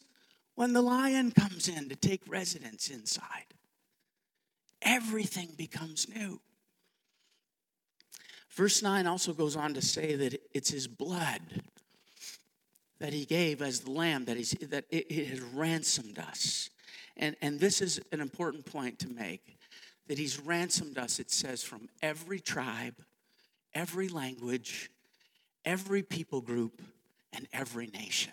[0.54, 3.46] when the lion comes in to take residence inside.
[4.80, 6.40] Everything becomes new.
[8.57, 11.42] Verse 9 also goes on to say that it's his blood
[12.98, 16.70] that he gave as the lamb, that, he's, that it, it has ransomed us.
[17.18, 19.59] And, and this is an important point to make
[20.09, 22.94] that he's ransomed us, it says, from every tribe,
[23.74, 24.90] every language,
[25.66, 26.80] every people group,
[27.34, 28.32] and every nation.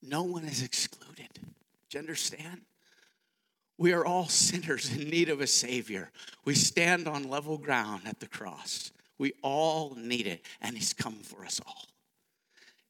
[0.00, 1.30] No one is excluded.
[1.34, 2.60] Do you understand?
[3.80, 6.10] We are all sinners in need of a Savior.
[6.44, 8.92] We stand on level ground at the cross.
[9.16, 11.86] We all need it, and He's come for us all.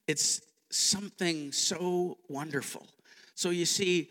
[0.09, 2.88] It's something so wonderful.
[3.36, 4.11] So you see,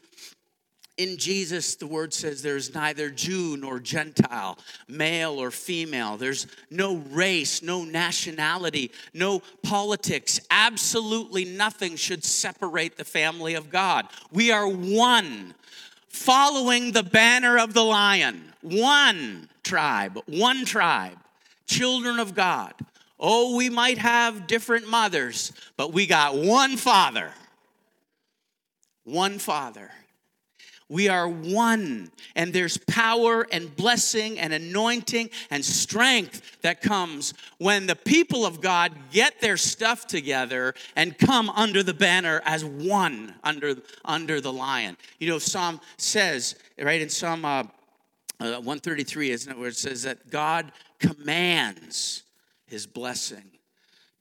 [0.95, 4.57] in Jesus, the word says there's neither Jew nor Gentile,
[4.87, 6.15] male or female.
[6.15, 10.39] There's no race, no nationality, no politics.
[10.49, 14.07] Absolutely nothing should separate the family of God.
[14.31, 15.55] We are one
[16.09, 18.53] following the banner of the lion.
[18.61, 21.17] One tribe, one tribe,
[21.67, 22.73] children of God.
[23.19, 27.31] Oh, we might have different mothers, but we got one father.
[29.03, 29.91] One father.
[30.89, 37.85] We are one, and there's power and blessing and anointing and strength that comes when
[37.85, 43.35] the people of God get their stuff together and come under the banner as one
[43.43, 44.97] under, under the lion.
[45.19, 47.65] You know, Psalm says, right in Psalm uh,
[48.39, 52.23] uh, 133, isn't it, where it says that God commands
[52.65, 53.51] his blessing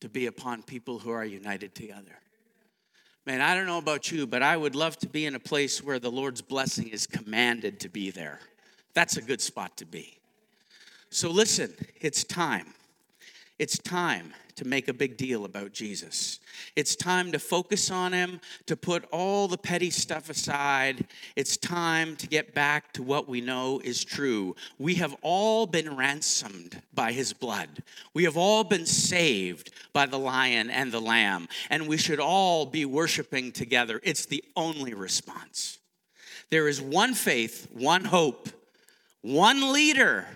[0.01, 2.19] to be upon people who are united together.
[3.29, 5.83] Man, I don't know about you, but I would love to be in a place
[5.83, 8.41] where the Lord's blessing is commanded to be there.
[8.95, 10.17] That's a good spot to be.
[11.11, 12.73] So listen, it's time.
[13.59, 16.41] It's time to make a big deal about Jesus.
[16.75, 21.07] It's time to focus on him, to put all the petty stuff aside.
[21.37, 24.57] It's time to get back to what we know is true.
[24.77, 27.85] We have all been ransomed by his blood.
[28.15, 32.67] We have all been saved by the lion and the lamb, and we should all
[32.67, 34.01] be worshiping together.
[34.03, 35.79] It's the only response.
[36.51, 38.49] There is one faith, one hope,
[39.23, 40.27] one leader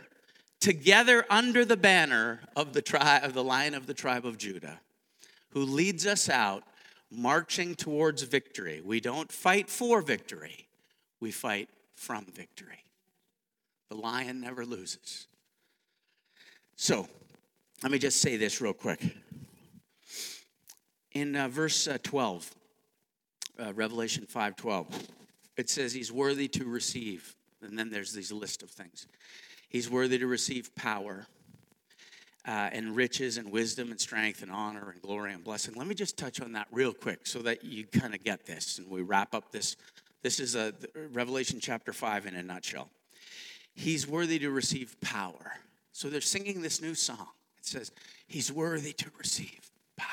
[0.63, 4.81] together under the banner of the tribe of the lion of the tribe of Judah,
[5.51, 6.63] who leads us out
[7.11, 8.81] marching towards victory.
[8.83, 10.69] We don't fight for victory,
[11.21, 12.85] we fight from victory.
[13.91, 15.27] The lion never loses.
[16.77, 17.07] So,
[17.83, 19.01] let me just say this real quick.
[21.11, 22.55] In uh, verse uh, 12,
[23.59, 24.87] uh, Revelation 5:12,
[25.57, 27.35] it says he's worthy to receive.
[27.61, 29.07] And then there's these list of things.
[29.73, 31.27] He's worthy to receive power
[32.47, 35.73] uh, and riches and wisdom and strength and honor and glory and blessing.
[35.75, 38.79] Let me just touch on that real quick so that you kind of get this
[38.79, 39.77] and we wrap up this.
[40.21, 40.75] This is a
[41.15, 42.91] Revelation chapter 5 in a nutshell.
[43.75, 45.55] He's worthy to receive power.
[45.93, 47.29] So they're singing this new song.
[47.57, 47.93] It says,
[48.27, 50.09] He's worthy to receive power.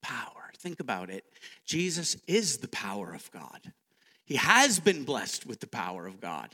[0.00, 0.52] Power.
[0.58, 1.24] think about it,
[1.66, 3.72] Jesus is the power of God.
[4.24, 6.48] He has been blessed with the power of God.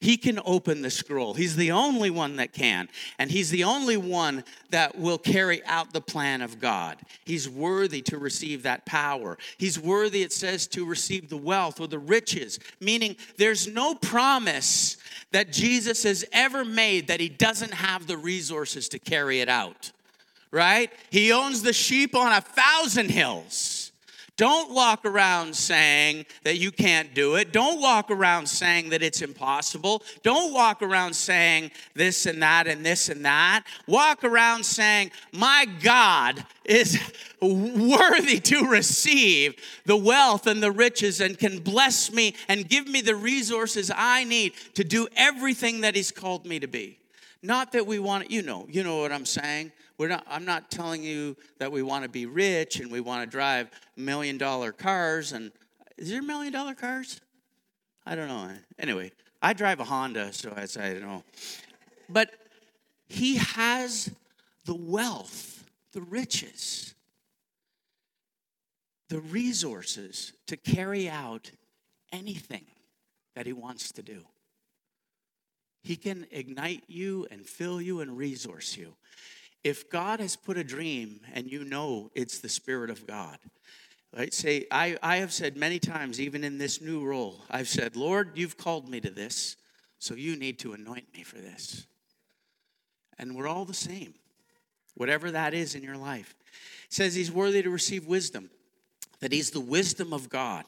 [0.00, 1.34] He can open the scroll.
[1.34, 2.88] He's the only one that can.
[3.18, 6.96] And He's the only one that will carry out the plan of God.
[7.24, 9.36] He's worthy to receive that power.
[9.58, 14.96] He's worthy, it says, to receive the wealth or the riches, meaning there's no promise
[15.32, 19.92] that Jesus has ever made that He doesn't have the resources to carry it out,
[20.50, 20.90] right?
[21.10, 23.79] He owns the sheep on a thousand hills.
[24.36, 27.52] Don't walk around saying that you can't do it.
[27.52, 30.02] Don't walk around saying that it's impossible.
[30.22, 33.64] Don't walk around saying this and that and this and that.
[33.86, 36.98] Walk around saying, My God is
[37.40, 39.54] worthy to receive
[39.86, 44.24] the wealth and the riches and can bless me and give me the resources I
[44.24, 46.98] need to do everything that He's called me to be.
[47.42, 49.72] Not that we want, you know, you know what I'm saying.
[50.00, 53.22] We're not, I'm not telling you that we want to be rich and we want
[53.22, 55.32] to drive million dollar cars.
[55.32, 55.52] And
[55.98, 57.20] is there million dollar cars?
[58.06, 58.48] I don't know.
[58.78, 61.22] Anyway, I drive a Honda, so I I don't know.
[62.08, 62.30] But
[63.08, 64.10] he has
[64.64, 66.94] the wealth, the riches,
[69.10, 71.50] the resources to carry out
[72.10, 72.64] anything
[73.36, 74.22] that he wants to do.
[75.82, 78.94] He can ignite you and fill you and resource you.
[79.62, 83.38] If God has put a dream and you know it's the Spirit of God,
[84.16, 84.32] right?
[84.32, 88.32] Say, I, I have said many times, even in this new role, I've said, Lord,
[88.36, 89.56] you've called me to this,
[89.98, 91.86] so you need to anoint me for this.
[93.18, 94.14] And we're all the same,
[94.94, 96.34] whatever that is in your life.
[96.86, 98.50] It says he's worthy to receive wisdom,
[99.20, 100.64] that he's the wisdom of God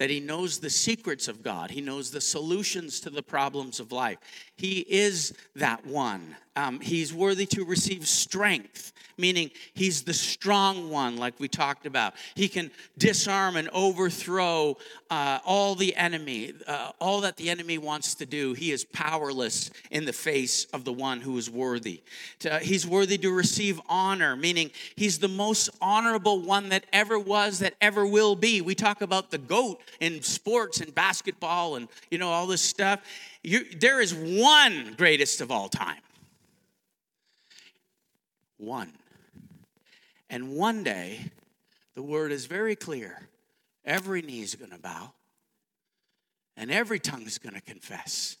[0.00, 1.70] that he knows the secrets of God.
[1.70, 4.16] He knows the solutions to the problems of life.
[4.56, 6.34] He is that one.
[6.56, 12.14] Um, he's worthy to receive strength, meaning he's the strong one, like we talked about.
[12.34, 14.76] He can disarm and overthrow
[15.10, 18.52] uh, all the enemy, uh, all that the enemy wants to do.
[18.54, 22.02] He is powerless in the face of the one who is worthy.
[22.40, 27.60] To, he's worthy to receive honor, meaning he's the most honorable one that ever was,
[27.60, 28.60] that ever will be.
[28.60, 33.00] We talk about the goat in sports and basketball and you know all this stuff.
[33.42, 35.98] You, there is one greatest of all time.
[38.60, 38.92] One.
[40.28, 41.30] And one day,
[41.94, 43.28] the word is very clear.
[43.84, 45.12] Every knee is going to bow,
[46.56, 48.36] and every tongue is going to confess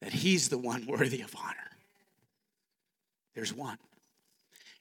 [0.00, 1.70] that he's the one worthy of honor.
[3.34, 3.78] There's one.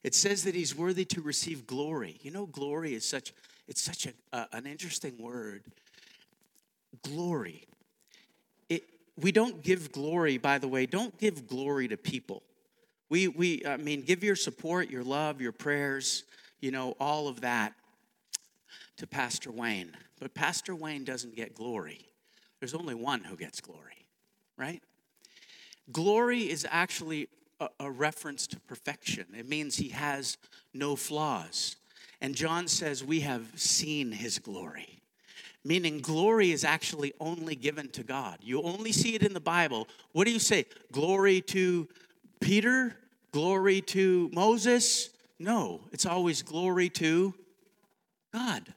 [0.04, 2.20] It says that he's worthy to receive glory.
[2.22, 3.34] You know, glory is such
[3.68, 5.64] it's such a, uh, an interesting word.
[7.02, 7.66] Glory.
[8.70, 8.84] It,
[9.18, 12.44] we don't give glory, by the way, don't give glory to people.
[13.10, 16.24] We, we, I mean, give your support, your love, your prayers,
[16.60, 17.74] you know, all of that
[18.98, 19.92] to Pastor Wayne.
[20.20, 22.10] But Pastor Wayne doesn't get glory.
[22.60, 24.08] There's only one who gets glory,
[24.58, 24.82] right?
[25.92, 27.28] Glory is actually
[27.60, 30.38] a, a reference to perfection, it means he has
[30.74, 31.76] no flaws.
[32.22, 35.00] And John says, We have seen his glory.
[35.64, 38.38] Meaning, glory is actually only given to God.
[38.42, 39.88] You only see it in the Bible.
[40.12, 40.66] What do you say?
[40.92, 41.88] Glory to
[42.46, 42.96] Peter?
[43.32, 45.10] Glory to Moses?
[45.40, 47.34] No, it's always glory to
[48.32, 48.72] God.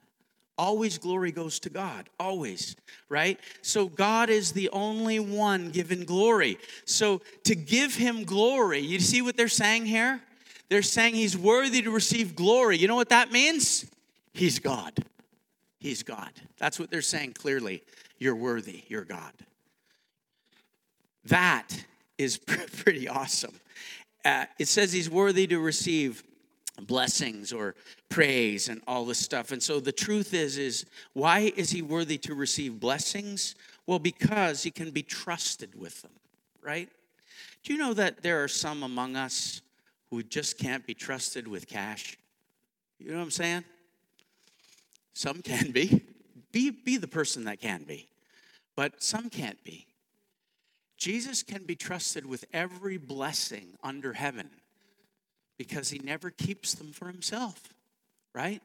[0.57, 2.75] Always glory goes to God, always,
[3.09, 3.39] right?
[3.61, 6.57] So God is the only one given glory.
[6.85, 10.19] So to give him glory, you see what they're saying here?
[10.69, 12.77] They're saying he's worthy to receive glory.
[12.77, 13.85] You know what that means?
[14.33, 15.05] He's God.
[15.79, 16.31] He's God.
[16.57, 17.83] That's what they're saying clearly.
[18.17, 18.83] You're worthy.
[18.87, 19.33] You're God.
[21.25, 21.85] That
[22.19, 23.59] is pretty awesome.
[24.23, 26.23] Uh, it says he's worthy to receive
[26.81, 27.73] blessings or
[28.09, 29.51] praise and all this stuff.
[29.51, 33.55] And so the truth is is why is he worthy to receive blessings?
[33.87, 36.11] Well, because he can be trusted with them,
[36.61, 36.87] right?
[37.63, 39.61] Do you know that there are some among us
[40.09, 42.17] who just can't be trusted with cash.
[42.99, 43.63] You know what I'm saying?
[45.13, 46.03] Some can be.
[46.51, 48.07] Be, be the person that can be,
[48.75, 49.85] but some can't be.
[50.99, 54.49] Jesus can be trusted with every blessing under heaven
[55.57, 57.73] because he never keeps them for himself,
[58.35, 58.61] right?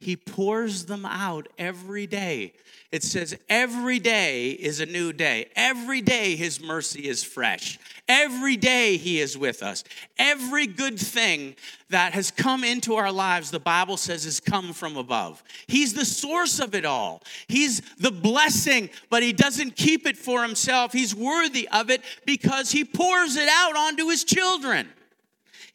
[0.00, 2.52] He pours them out every day.
[2.92, 5.46] It says, every day is a new day.
[5.56, 7.78] Every day His mercy is fresh.
[8.06, 9.82] Every day He is with us.
[10.18, 11.56] Every good thing
[11.88, 15.42] that has come into our lives, the Bible says, has come from above.
[15.66, 17.22] He's the source of it all.
[17.48, 20.92] He's the blessing, but He doesn't keep it for Himself.
[20.92, 24.88] He's worthy of it because He pours it out onto His children.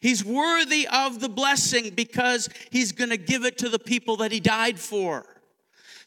[0.00, 4.32] He's worthy of the blessing because he's going to give it to the people that
[4.32, 5.24] he died for.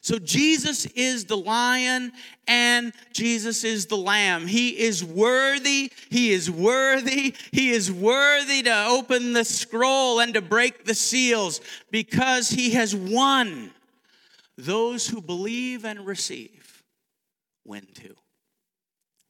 [0.00, 2.12] So Jesus is the lion
[2.46, 4.46] and Jesus is the lamb.
[4.46, 5.92] He is worthy.
[6.10, 7.34] He is worthy.
[7.52, 12.94] He is worthy to open the scroll and to break the seals because he has
[12.94, 13.70] won.
[14.58, 16.82] Those who believe and receive
[17.64, 18.14] win too.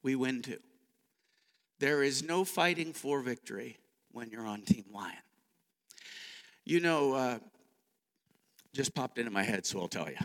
[0.02, 0.58] We win too.
[1.78, 3.78] There is no fighting for victory
[4.14, 5.12] when you're on Team Lion.
[6.64, 7.38] You know, uh,
[8.72, 10.16] just popped into my head, so I'll tell you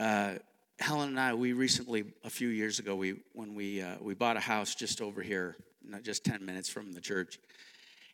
[0.00, 0.34] uh,
[0.78, 4.36] Helen and I, we recently, a few years ago, we when we uh, we bought
[4.38, 5.56] a house just over here,
[5.86, 7.38] not just ten minutes from the church,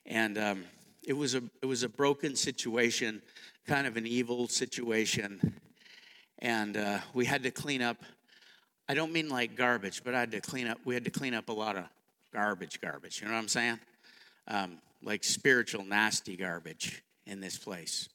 [0.04, 0.64] and um,
[1.04, 3.22] it was a it was a broken situation,
[3.66, 5.60] kind of an evil situation,
[6.40, 7.98] and uh, we had to clean up.
[8.88, 10.78] I don't mean like garbage, but I had to clean up.
[10.84, 11.84] We had to clean up a lot of
[12.32, 13.20] garbage, garbage.
[13.20, 13.78] You know what I'm saying?
[14.48, 18.08] Um, like spiritual nasty garbage in this place.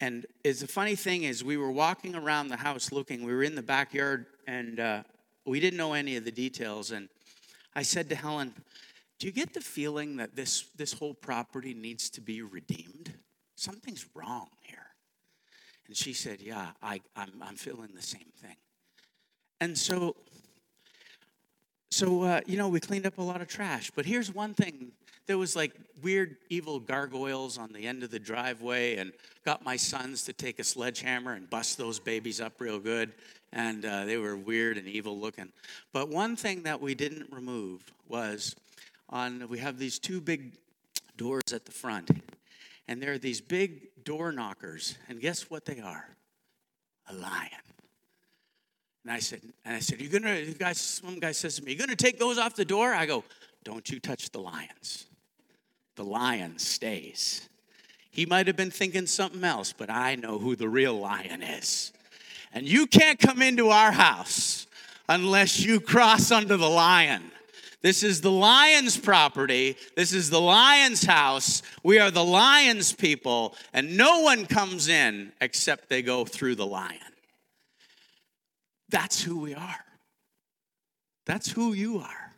[0.00, 3.24] And it's the funny thing is, we were walking around the house looking.
[3.24, 5.02] We were in the backyard, and uh,
[5.46, 6.90] we didn't know any of the details.
[6.90, 7.08] And
[7.74, 8.52] I said to Helen,
[9.18, 13.14] "Do you get the feeling that this this whole property needs to be redeemed?
[13.54, 14.88] Something's wrong here."
[15.86, 18.56] And she said, "Yeah, I, I'm I'm feeling the same thing."
[19.60, 20.16] And so,
[21.92, 23.92] so uh, you know, we cleaned up a lot of trash.
[23.94, 24.90] But here's one thing
[25.26, 29.12] there was like weird evil gargoyles on the end of the driveway and
[29.44, 33.12] got my sons to take a sledgehammer and bust those babies up real good
[33.52, 35.52] and uh, they were weird and evil looking.
[35.92, 38.56] But one thing that we didn't remove was
[39.10, 40.52] on we have these two big
[41.16, 42.10] doors at the front
[42.88, 46.08] and there are these big door knockers and guess what they are?
[47.08, 47.50] A lion.
[49.04, 51.78] And i said and i said you're gonna guys some guy says to me you're
[51.78, 53.24] gonna take those off the door i go
[53.64, 55.06] don't you touch the lions
[55.96, 57.48] the lion stays.
[58.10, 61.92] He might have been thinking something else, but I know who the real lion is.
[62.52, 64.66] And you can't come into our house
[65.08, 67.22] unless you cross under the lion.
[67.80, 69.76] This is the lion's property.
[69.96, 71.62] This is the lion's house.
[71.82, 76.66] We are the lion's people, and no one comes in except they go through the
[76.66, 76.98] lion.
[78.88, 79.84] That's who we are.
[81.26, 82.32] That's who you are.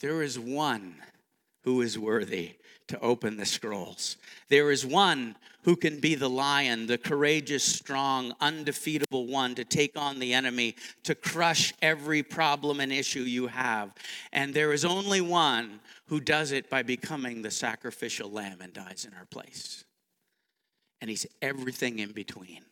[0.00, 0.96] There is one
[1.64, 2.52] who is worthy
[2.86, 4.16] to open the scrolls.
[4.48, 9.96] There is one who can be the lion, the courageous, strong, undefeatable one to take
[9.96, 13.94] on the enemy, to crush every problem and issue you have.
[14.32, 19.06] And there is only one who does it by becoming the sacrificial lamb and dies
[19.10, 19.84] in our place.
[21.00, 22.64] And he's everything in between.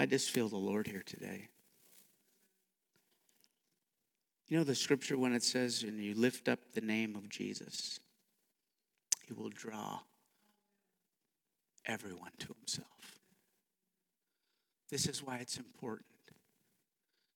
[0.00, 1.48] I just feel the Lord here today.
[4.48, 8.00] You know the scripture when it says, and you lift up the name of Jesus,
[9.26, 9.98] he will draw
[11.84, 13.18] everyone to himself.
[14.88, 16.06] This is why it's important.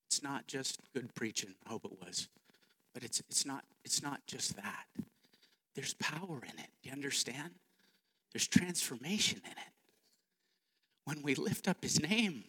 [0.07, 2.29] It's not just good preaching, I hope it was,
[2.95, 4.87] but it's, it's, not, it's not just that.
[5.75, 6.71] There's power in it.
[6.83, 7.51] Do you understand?
[8.33, 9.73] There's transformation in it.
[11.05, 12.45] When we lift up his name,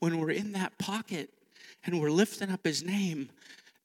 [0.00, 1.30] when we're in that pocket
[1.84, 3.30] and we're lifting up his name,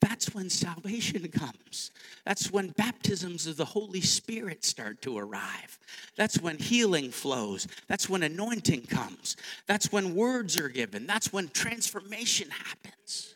[0.01, 1.91] that's when salvation comes.
[2.25, 5.79] That's when baptisms of the Holy Spirit start to arrive.
[6.15, 7.67] That's when healing flows.
[7.87, 9.35] That's when anointing comes.
[9.67, 11.07] That's when words are given.
[11.07, 13.35] That's when transformation happens.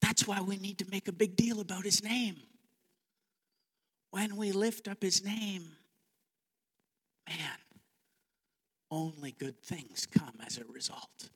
[0.00, 2.36] That's why we need to make a big deal about his name.
[4.12, 5.64] When we lift up his name,
[7.28, 7.58] man,
[8.90, 11.30] only good things come as a result.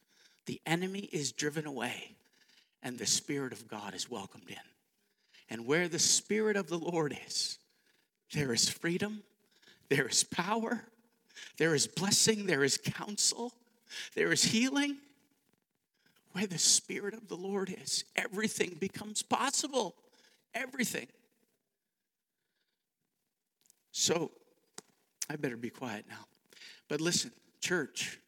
[0.47, 2.17] The enemy is driven away,
[2.83, 4.57] and the Spirit of God is welcomed in.
[5.49, 7.59] And where the Spirit of the Lord is,
[8.33, 9.23] there is freedom,
[9.89, 10.85] there is power,
[11.59, 13.53] there is blessing, there is counsel,
[14.15, 14.97] there is healing.
[16.33, 19.97] Where the Spirit of the Lord is, everything becomes possible.
[20.55, 21.09] Everything.
[23.91, 24.31] So,
[25.29, 26.27] I better be quiet now.
[26.91, 27.31] But listen,
[27.61, 28.19] church,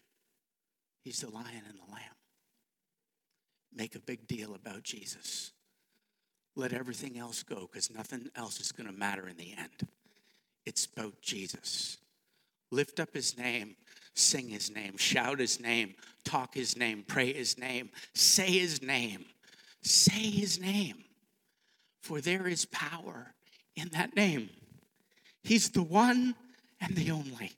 [1.02, 2.14] he's the lion and the lamb.
[3.74, 5.50] Make a big deal about Jesus.
[6.54, 9.88] Let everything else go because nothing else is going to matter in the end.
[10.64, 11.98] It's about Jesus.
[12.70, 13.74] Lift up his name,
[14.14, 15.94] sing his name, shout his name,
[16.24, 19.24] talk his name, pray his name, say his name.
[19.82, 21.02] Say his name.
[22.00, 23.34] For there is power
[23.74, 24.50] in that name.
[25.42, 26.36] He's the one
[26.80, 27.50] and the only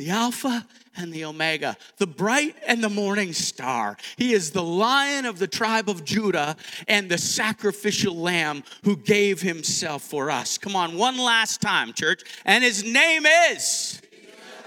[0.00, 3.98] the Alpha and the Omega, the bright and the morning star.
[4.16, 6.56] He is the lion of the tribe of Judah
[6.88, 10.56] and the sacrificial lamb who gave himself for us.
[10.56, 12.22] Come on, one last time, church.
[12.46, 14.00] And his name is.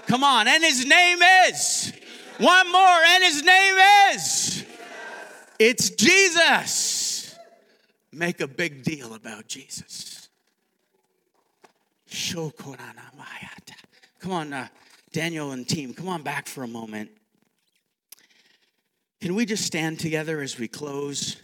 [0.06, 1.18] Come on, and his name
[1.48, 1.92] is.
[2.38, 3.74] One more, and his name
[4.12, 4.64] is.
[5.58, 7.36] It's Jesus.
[8.12, 10.28] Make a big deal about Jesus.
[14.20, 14.68] Come on, uh,
[15.14, 17.08] Daniel and team, come on back for a moment.
[19.20, 21.36] Can we just stand together as we close?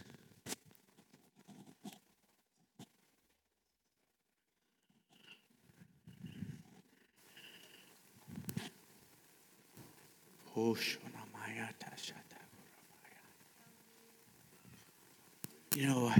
[15.73, 16.13] You know,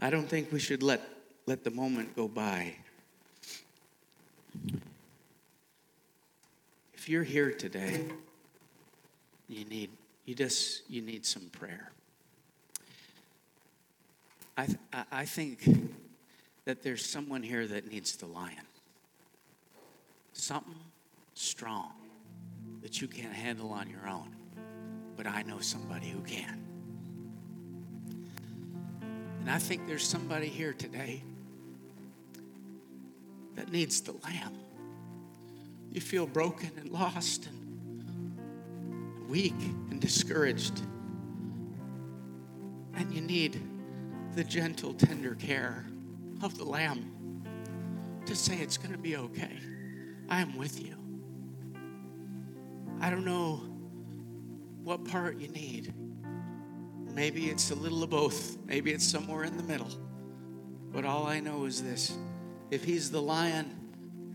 [0.00, 1.00] I don't think we should let,
[1.46, 2.74] let the moment go by.
[7.02, 8.00] If you're here today,
[9.48, 9.90] you need
[10.24, 11.90] you just you need some prayer.
[14.56, 14.78] I th-
[15.10, 15.68] I think
[16.64, 18.64] that there's someone here that needs the lion.
[20.32, 20.76] Something
[21.34, 21.90] strong
[22.82, 24.36] that you can't handle on your own.
[25.16, 26.62] But I know somebody who can.
[29.40, 31.24] And I think there's somebody here today
[33.56, 34.56] that needs the lamb
[35.92, 40.80] you feel broken and lost and weak and discouraged.
[42.94, 43.60] And you need
[44.34, 45.86] the gentle, tender care
[46.42, 47.10] of the Lamb
[48.26, 49.58] to say it's going to be okay.
[50.28, 50.96] I am with you.
[53.00, 53.60] I don't know
[54.82, 55.92] what part you need.
[57.12, 59.90] Maybe it's a little of both, maybe it's somewhere in the middle.
[60.90, 62.16] But all I know is this
[62.70, 63.70] if He's the lion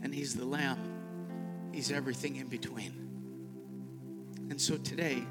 [0.04, 0.87] and He's the lamb,
[1.78, 2.92] He's everything in between.
[4.50, 5.22] And so today,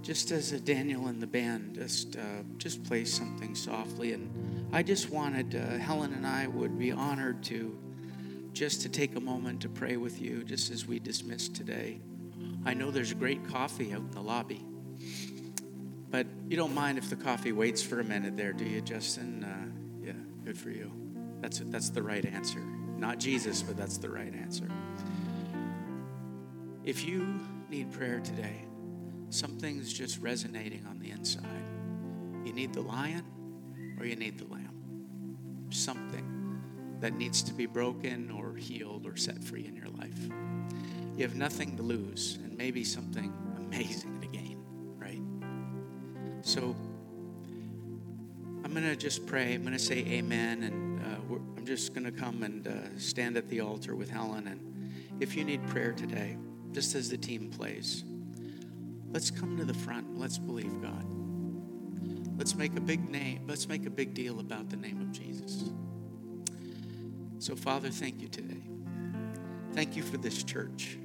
[0.00, 4.82] just as a Daniel and the band just uh, just play something softly, and I
[4.82, 7.78] just wanted uh, Helen and I would be honored to
[8.54, 12.00] just to take a moment to pray with you, just as we dismiss today.
[12.64, 14.64] I know there's great coffee out in the lobby,
[16.08, 19.44] but you don't mind if the coffee waits for a minute there, do you, Justin?
[19.44, 20.90] Uh, yeah, good for you.
[21.42, 22.62] That's that's the right answer.
[23.02, 24.68] Not Jesus, but that's the right answer.
[26.84, 28.64] If you need prayer today,
[29.28, 31.64] something's just resonating on the inside.
[32.44, 33.24] You need the lion
[33.98, 35.66] or you need the lamb.
[35.70, 36.60] Something
[37.00, 40.28] that needs to be broken or healed or set free in your life.
[41.16, 44.62] You have nothing to lose and maybe something amazing to gain,
[44.96, 45.20] right?
[46.42, 46.76] So
[48.64, 49.54] I'm going to just pray.
[49.54, 50.62] I'm going to say amen.
[50.62, 50.91] And
[51.56, 54.48] I'm just going to come and uh, stand at the altar with Helen.
[54.48, 56.36] And if you need prayer today,
[56.72, 58.04] just as the team plays.
[59.10, 60.18] Let's come to the front.
[60.18, 61.04] Let's believe God.
[62.38, 63.44] Let's make a big name.
[63.46, 65.70] Let's make a big deal about the name of Jesus.
[67.38, 68.62] So, Father, thank you today.
[69.72, 70.98] Thank you for this church.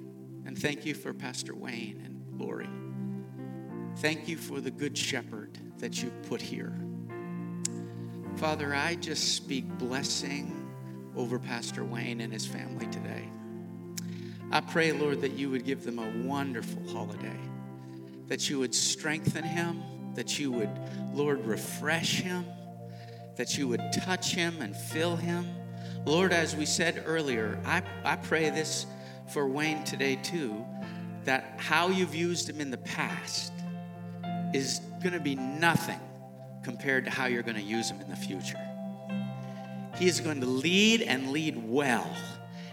[0.45, 2.69] And thank you for Pastor Wayne and Lori.
[3.97, 6.73] Thank you for the good shepherd that you've put here.
[8.37, 10.69] Father, I just speak blessing
[11.15, 13.27] over Pastor Wayne and his family today.
[14.51, 17.39] I pray, Lord, that you would give them a wonderful holiday,
[18.27, 19.81] that you would strengthen him,
[20.13, 20.69] that you would,
[21.13, 22.45] Lord, refresh him,
[23.37, 25.47] that you would touch him and fill him.
[26.05, 28.85] Lord, as we said earlier, I, I pray this
[29.33, 30.63] for Wayne today too,
[31.23, 33.51] that how you've used him in the past
[34.53, 35.99] is going to be nothing
[36.63, 38.59] compared to how you're going to use him in the future.
[39.97, 42.07] He is going to lead and lead well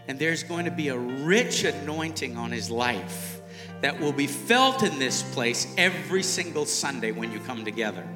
[0.07, 3.41] and there's going to be a rich anointing on his life
[3.81, 8.07] that will be felt in this place every single Sunday when you come together.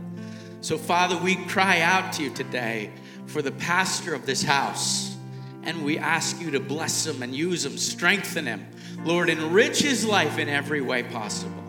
[0.61, 2.91] So, Father, we cry out to you today
[3.27, 5.17] for the pastor of this house,
[5.63, 8.67] and we ask you to bless him and use him, strengthen him.
[9.05, 11.65] Lord, enrich his life in every way possible.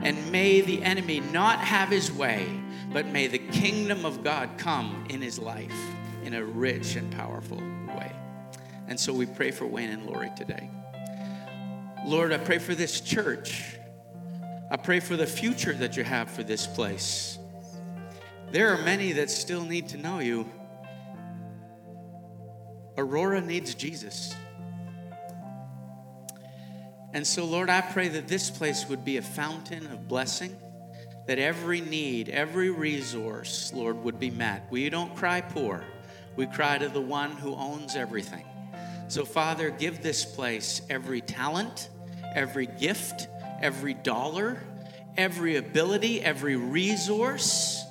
[0.00, 2.60] And may the enemy not have his way,
[2.92, 5.74] but may the kingdom of God come in his life
[6.24, 8.12] in a rich and powerful way.
[8.88, 10.70] And so we pray for Wayne and Lori today.
[12.04, 13.76] Lord, I pray for this church.
[14.70, 17.38] I pray for the future that you have for this place.
[18.50, 20.50] There are many that still need to know you.
[22.98, 24.34] Aurora needs Jesus.
[27.14, 30.56] And so, Lord, I pray that this place would be a fountain of blessing,
[31.26, 34.66] that every need, every resource, Lord, would be met.
[34.70, 35.84] We don't cry poor,
[36.36, 38.44] we cry to the one who owns everything.
[39.08, 41.90] So, Father, give this place every talent,
[42.34, 43.28] every gift,
[43.60, 44.58] every dollar,
[45.16, 47.84] every ability, every resource,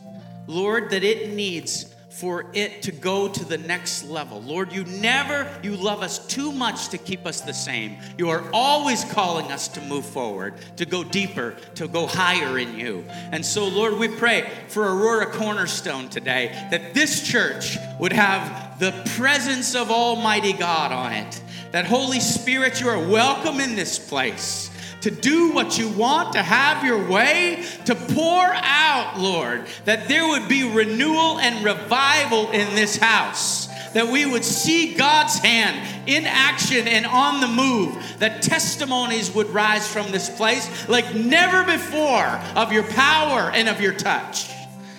[0.47, 4.41] Lord, that it needs for it to go to the next level.
[4.41, 7.97] Lord, you never, you love us too much to keep us the same.
[8.18, 12.78] You are always calling us to move forward, to go deeper, to go higher in
[12.78, 13.05] you.
[13.32, 18.91] And so, Lord, we pray for Aurora Cornerstone today that this church would have the
[19.16, 21.41] presence of Almighty God on it.
[21.72, 24.70] That Holy Spirit, you are welcome in this place
[25.02, 30.28] to do what you want, to have your way, to pour out, Lord, that there
[30.28, 33.68] would be renewal and revival in this house.
[33.93, 38.02] That we would see God's hand in action and on the move.
[38.20, 42.26] That testimonies would rise from this place like never before
[42.56, 44.49] of your power and of your touch.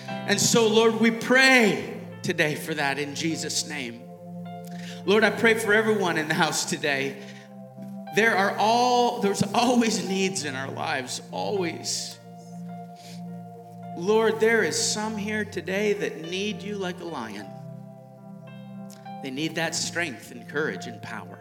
[0.08, 4.02] And so, Lord, we pray today for that in Jesus' name.
[5.06, 7.16] Lord, I pray for everyone in the house today
[8.14, 12.18] there are all there's always needs in our lives always.
[13.96, 17.46] Lord there is some here today that need you like a lion.
[19.22, 21.38] They need that strength and courage and power.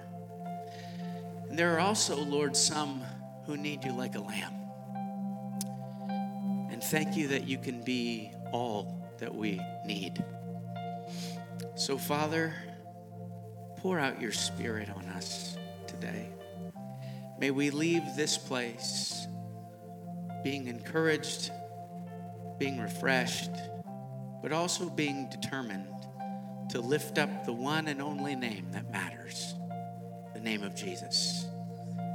[1.49, 3.03] And there are also lord some
[3.45, 4.53] who need you like a lamb.
[6.71, 10.23] And thank you that you can be all that we need.
[11.75, 12.53] So father
[13.77, 15.57] pour out your spirit on us
[15.87, 16.29] today
[17.41, 19.25] May we leave this place
[20.43, 21.49] being encouraged,
[22.59, 23.49] being refreshed,
[24.43, 25.87] but also being determined
[26.69, 29.55] to lift up the one and only name that matters
[30.35, 31.47] the name of Jesus.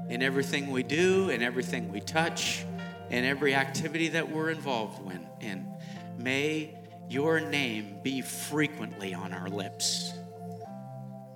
[0.08, 2.64] In everything we do, in everything we touch,
[3.10, 5.00] in every activity that we're involved
[5.40, 5.66] in,
[6.16, 6.72] may
[7.08, 10.12] your name be frequently on our lips.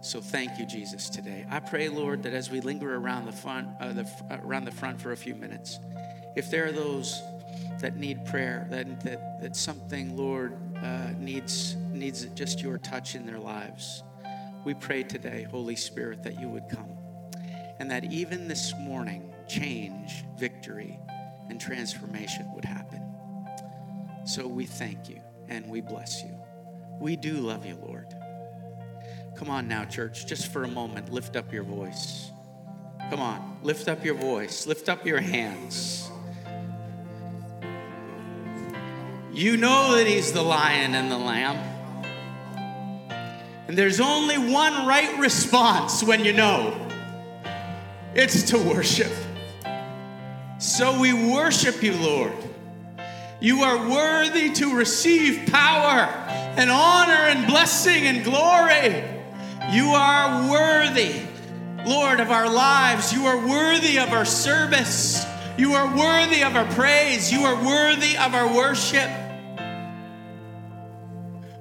[0.03, 1.45] So thank you, Jesus, today.
[1.51, 4.73] I pray, Lord, that as we linger around the front, uh, the, uh, around the
[4.73, 5.79] front for a few minutes,
[6.37, 7.21] if there are those
[7.81, 13.27] that need prayer, that, that, that something, Lord, uh, needs, needs just your touch in
[13.27, 14.03] their lives,
[14.65, 16.89] we pray today, Holy Spirit, that you would come.
[17.79, 20.99] And that even this morning, change, victory,
[21.51, 23.03] and transformation would happen.
[24.25, 26.39] So we thank you and we bless you.
[27.01, 28.07] We do love you, Lord.
[29.37, 32.31] Come on now, church, just for a moment, lift up your voice.
[33.11, 36.11] Come on, lift up your voice, lift up your hands.
[39.33, 41.57] You know that He's the lion and the lamb.
[43.69, 46.89] And there's only one right response when you know
[48.15, 49.13] it's to worship.
[50.59, 52.33] So we worship you, Lord.
[53.41, 56.03] You are worthy to receive power
[56.57, 59.20] and honor and blessing and glory.
[59.73, 61.23] You are worthy,
[61.87, 63.13] Lord, of our lives.
[63.13, 65.25] You are worthy of our service.
[65.57, 67.33] You are worthy of our praise.
[67.33, 69.09] You are worthy of our worship.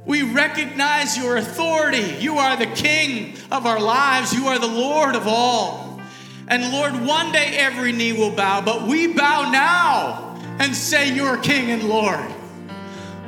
[0.08, 2.16] We recognize your authority.
[2.20, 4.34] You are the King of our lives.
[4.34, 6.02] You are the Lord of all.
[6.48, 11.38] And Lord, one day every knee will bow, but we bow now and say, You're
[11.38, 12.26] King and Lord.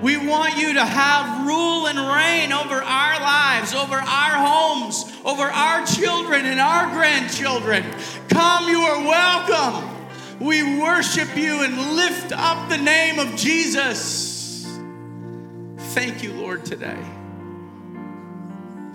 [0.02, 5.44] We want you to have rule and reign over our lives, over our homes, over
[5.44, 7.86] our children and our grandchildren.
[8.28, 9.90] Come, you are welcome.
[10.40, 14.66] We worship you and lift up the name of Jesus.
[15.94, 16.98] Thank you, Lord, today.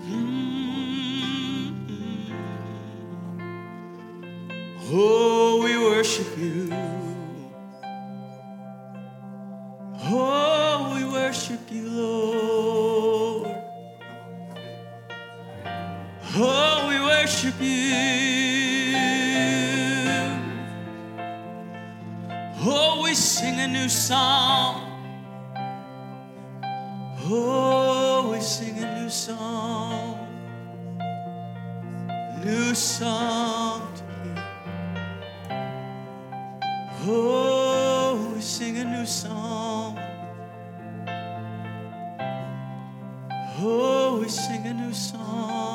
[0.01, 0.37] Mm-hmm.
[4.91, 6.69] Oh, we worship you.
[10.09, 10.46] Oh,
[11.27, 13.55] worship you, Lord.
[16.37, 17.97] Oh, we worship you.
[22.61, 24.83] Oh, we sing a new song.
[27.25, 30.15] Oh, we sing a new song.
[32.41, 34.35] New song to you.
[37.05, 40.06] Oh, we sing a new song.
[43.59, 45.66] Oh, we sing a new song.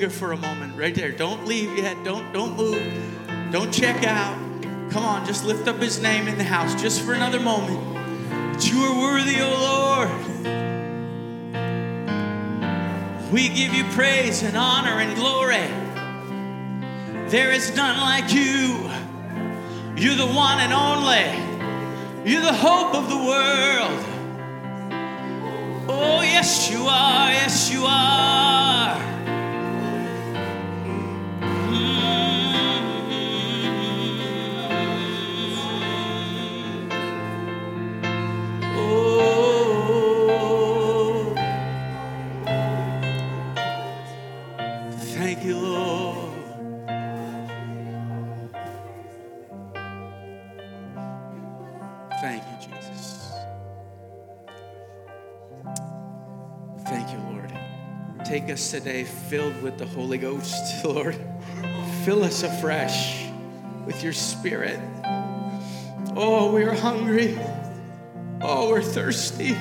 [0.00, 1.12] Linger for a moment right there.
[1.12, 2.02] Don't leave yet.
[2.04, 2.82] Don't don't move.
[3.52, 4.34] Don't check out.
[4.90, 7.78] Come on, just lift up his name in the house just for another moment.
[8.54, 10.10] That you are worthy, O Lord.
[13.30, 15.68] We give you praise and honor and glory.
[17.28, 18.88] There is none like you.
[20.02, 21.28] You're the one and only.
[22.24, 24.04] You're the hope of the world.
[25.90, 27.32] Oh, yes, you are.
[27.32, 28.39] Yes, you are.
[58.70, 61.16] Today filled with the Holy Ghost, Lord.
[62.04, 63.26] Fill us afresh
[63.84, 64.78] with your Spirit.
[66.14, 67.36] Oh, we're hungry.
[68.40, 69.56] Oh, we're thirsty.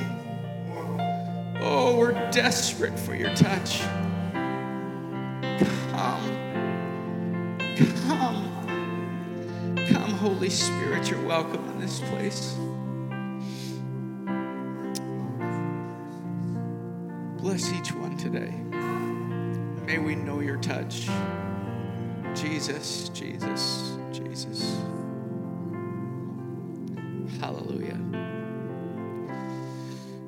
[1.59, 3.79] Oh, we're desperate for your touch.
[5.89, 7.57] Come.
[8.05, 8.45] Come.
[9.87, 12.55] Come, Holy Spirit, you're welcome in this place.
[17.41, 18.53] Bless each one today.
[19.85, 21.07] May we know your touch.
[22.35, 24.77] Jesus, Jesus, Jesus.
[27.39, 27.97] Hallelujah.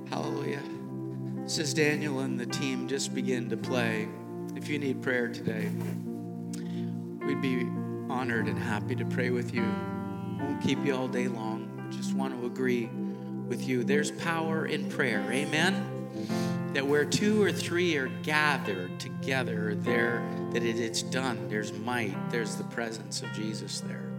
[0.09, 0.63] Hallelujah.
[1.47, 4.07] Says Daniel and the team just begin to play.
[4.55, 5.69] If you need prayer today,
[7.25, 7.67] we'd be
[8.09, 9.63] honored and happy to pray with you.
[10.39, 11.89] Won't keep you all day long.
[11.91, 12.89] Just want to agree
[13.49, 13.83] with you.
[13.83, 15.29] There's power in prayer.
[15.29, 15.90] Amen
[16.73, 21.47] that where two or three are gathered together, there that it, it's done.
[21.49, 22.15] There's might.
[22.29, 24.11] There's the presence of Jesus there.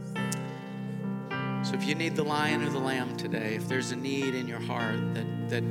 [1.64, 4.48] So if you need the lion or the lamb today, if there's a need in
[4.48, 5.64] your heart that that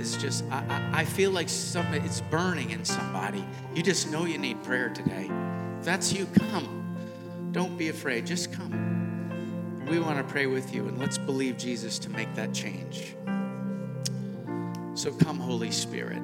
[0.00, 3.44] is just, I, I, feel like some it's burning in somebody.
[3.74, 5.28] You just know you need prayer today.
[5.78, 6.96] If that's you, come.
[7.52, 8.26] Don't be afraid.
[8.26, 9.86] Just come.
[9.88, 13.14] We want to pray with you, and let's believe Jesus to make that change.
[14.98, 16.18] So come, Holy Spirit.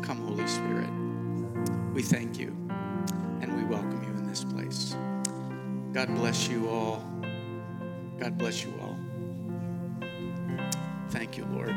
[0.00, 0.88] Come, Holy Spirit.
[1.92, 2.56] We thank you
[3.42, 4.96] and we welcome you in this place.
[5.92, 7.04] God bless you all.
[8.18, 8.96] God bless you all.
[11.10, 11.76] Thank you, Lord.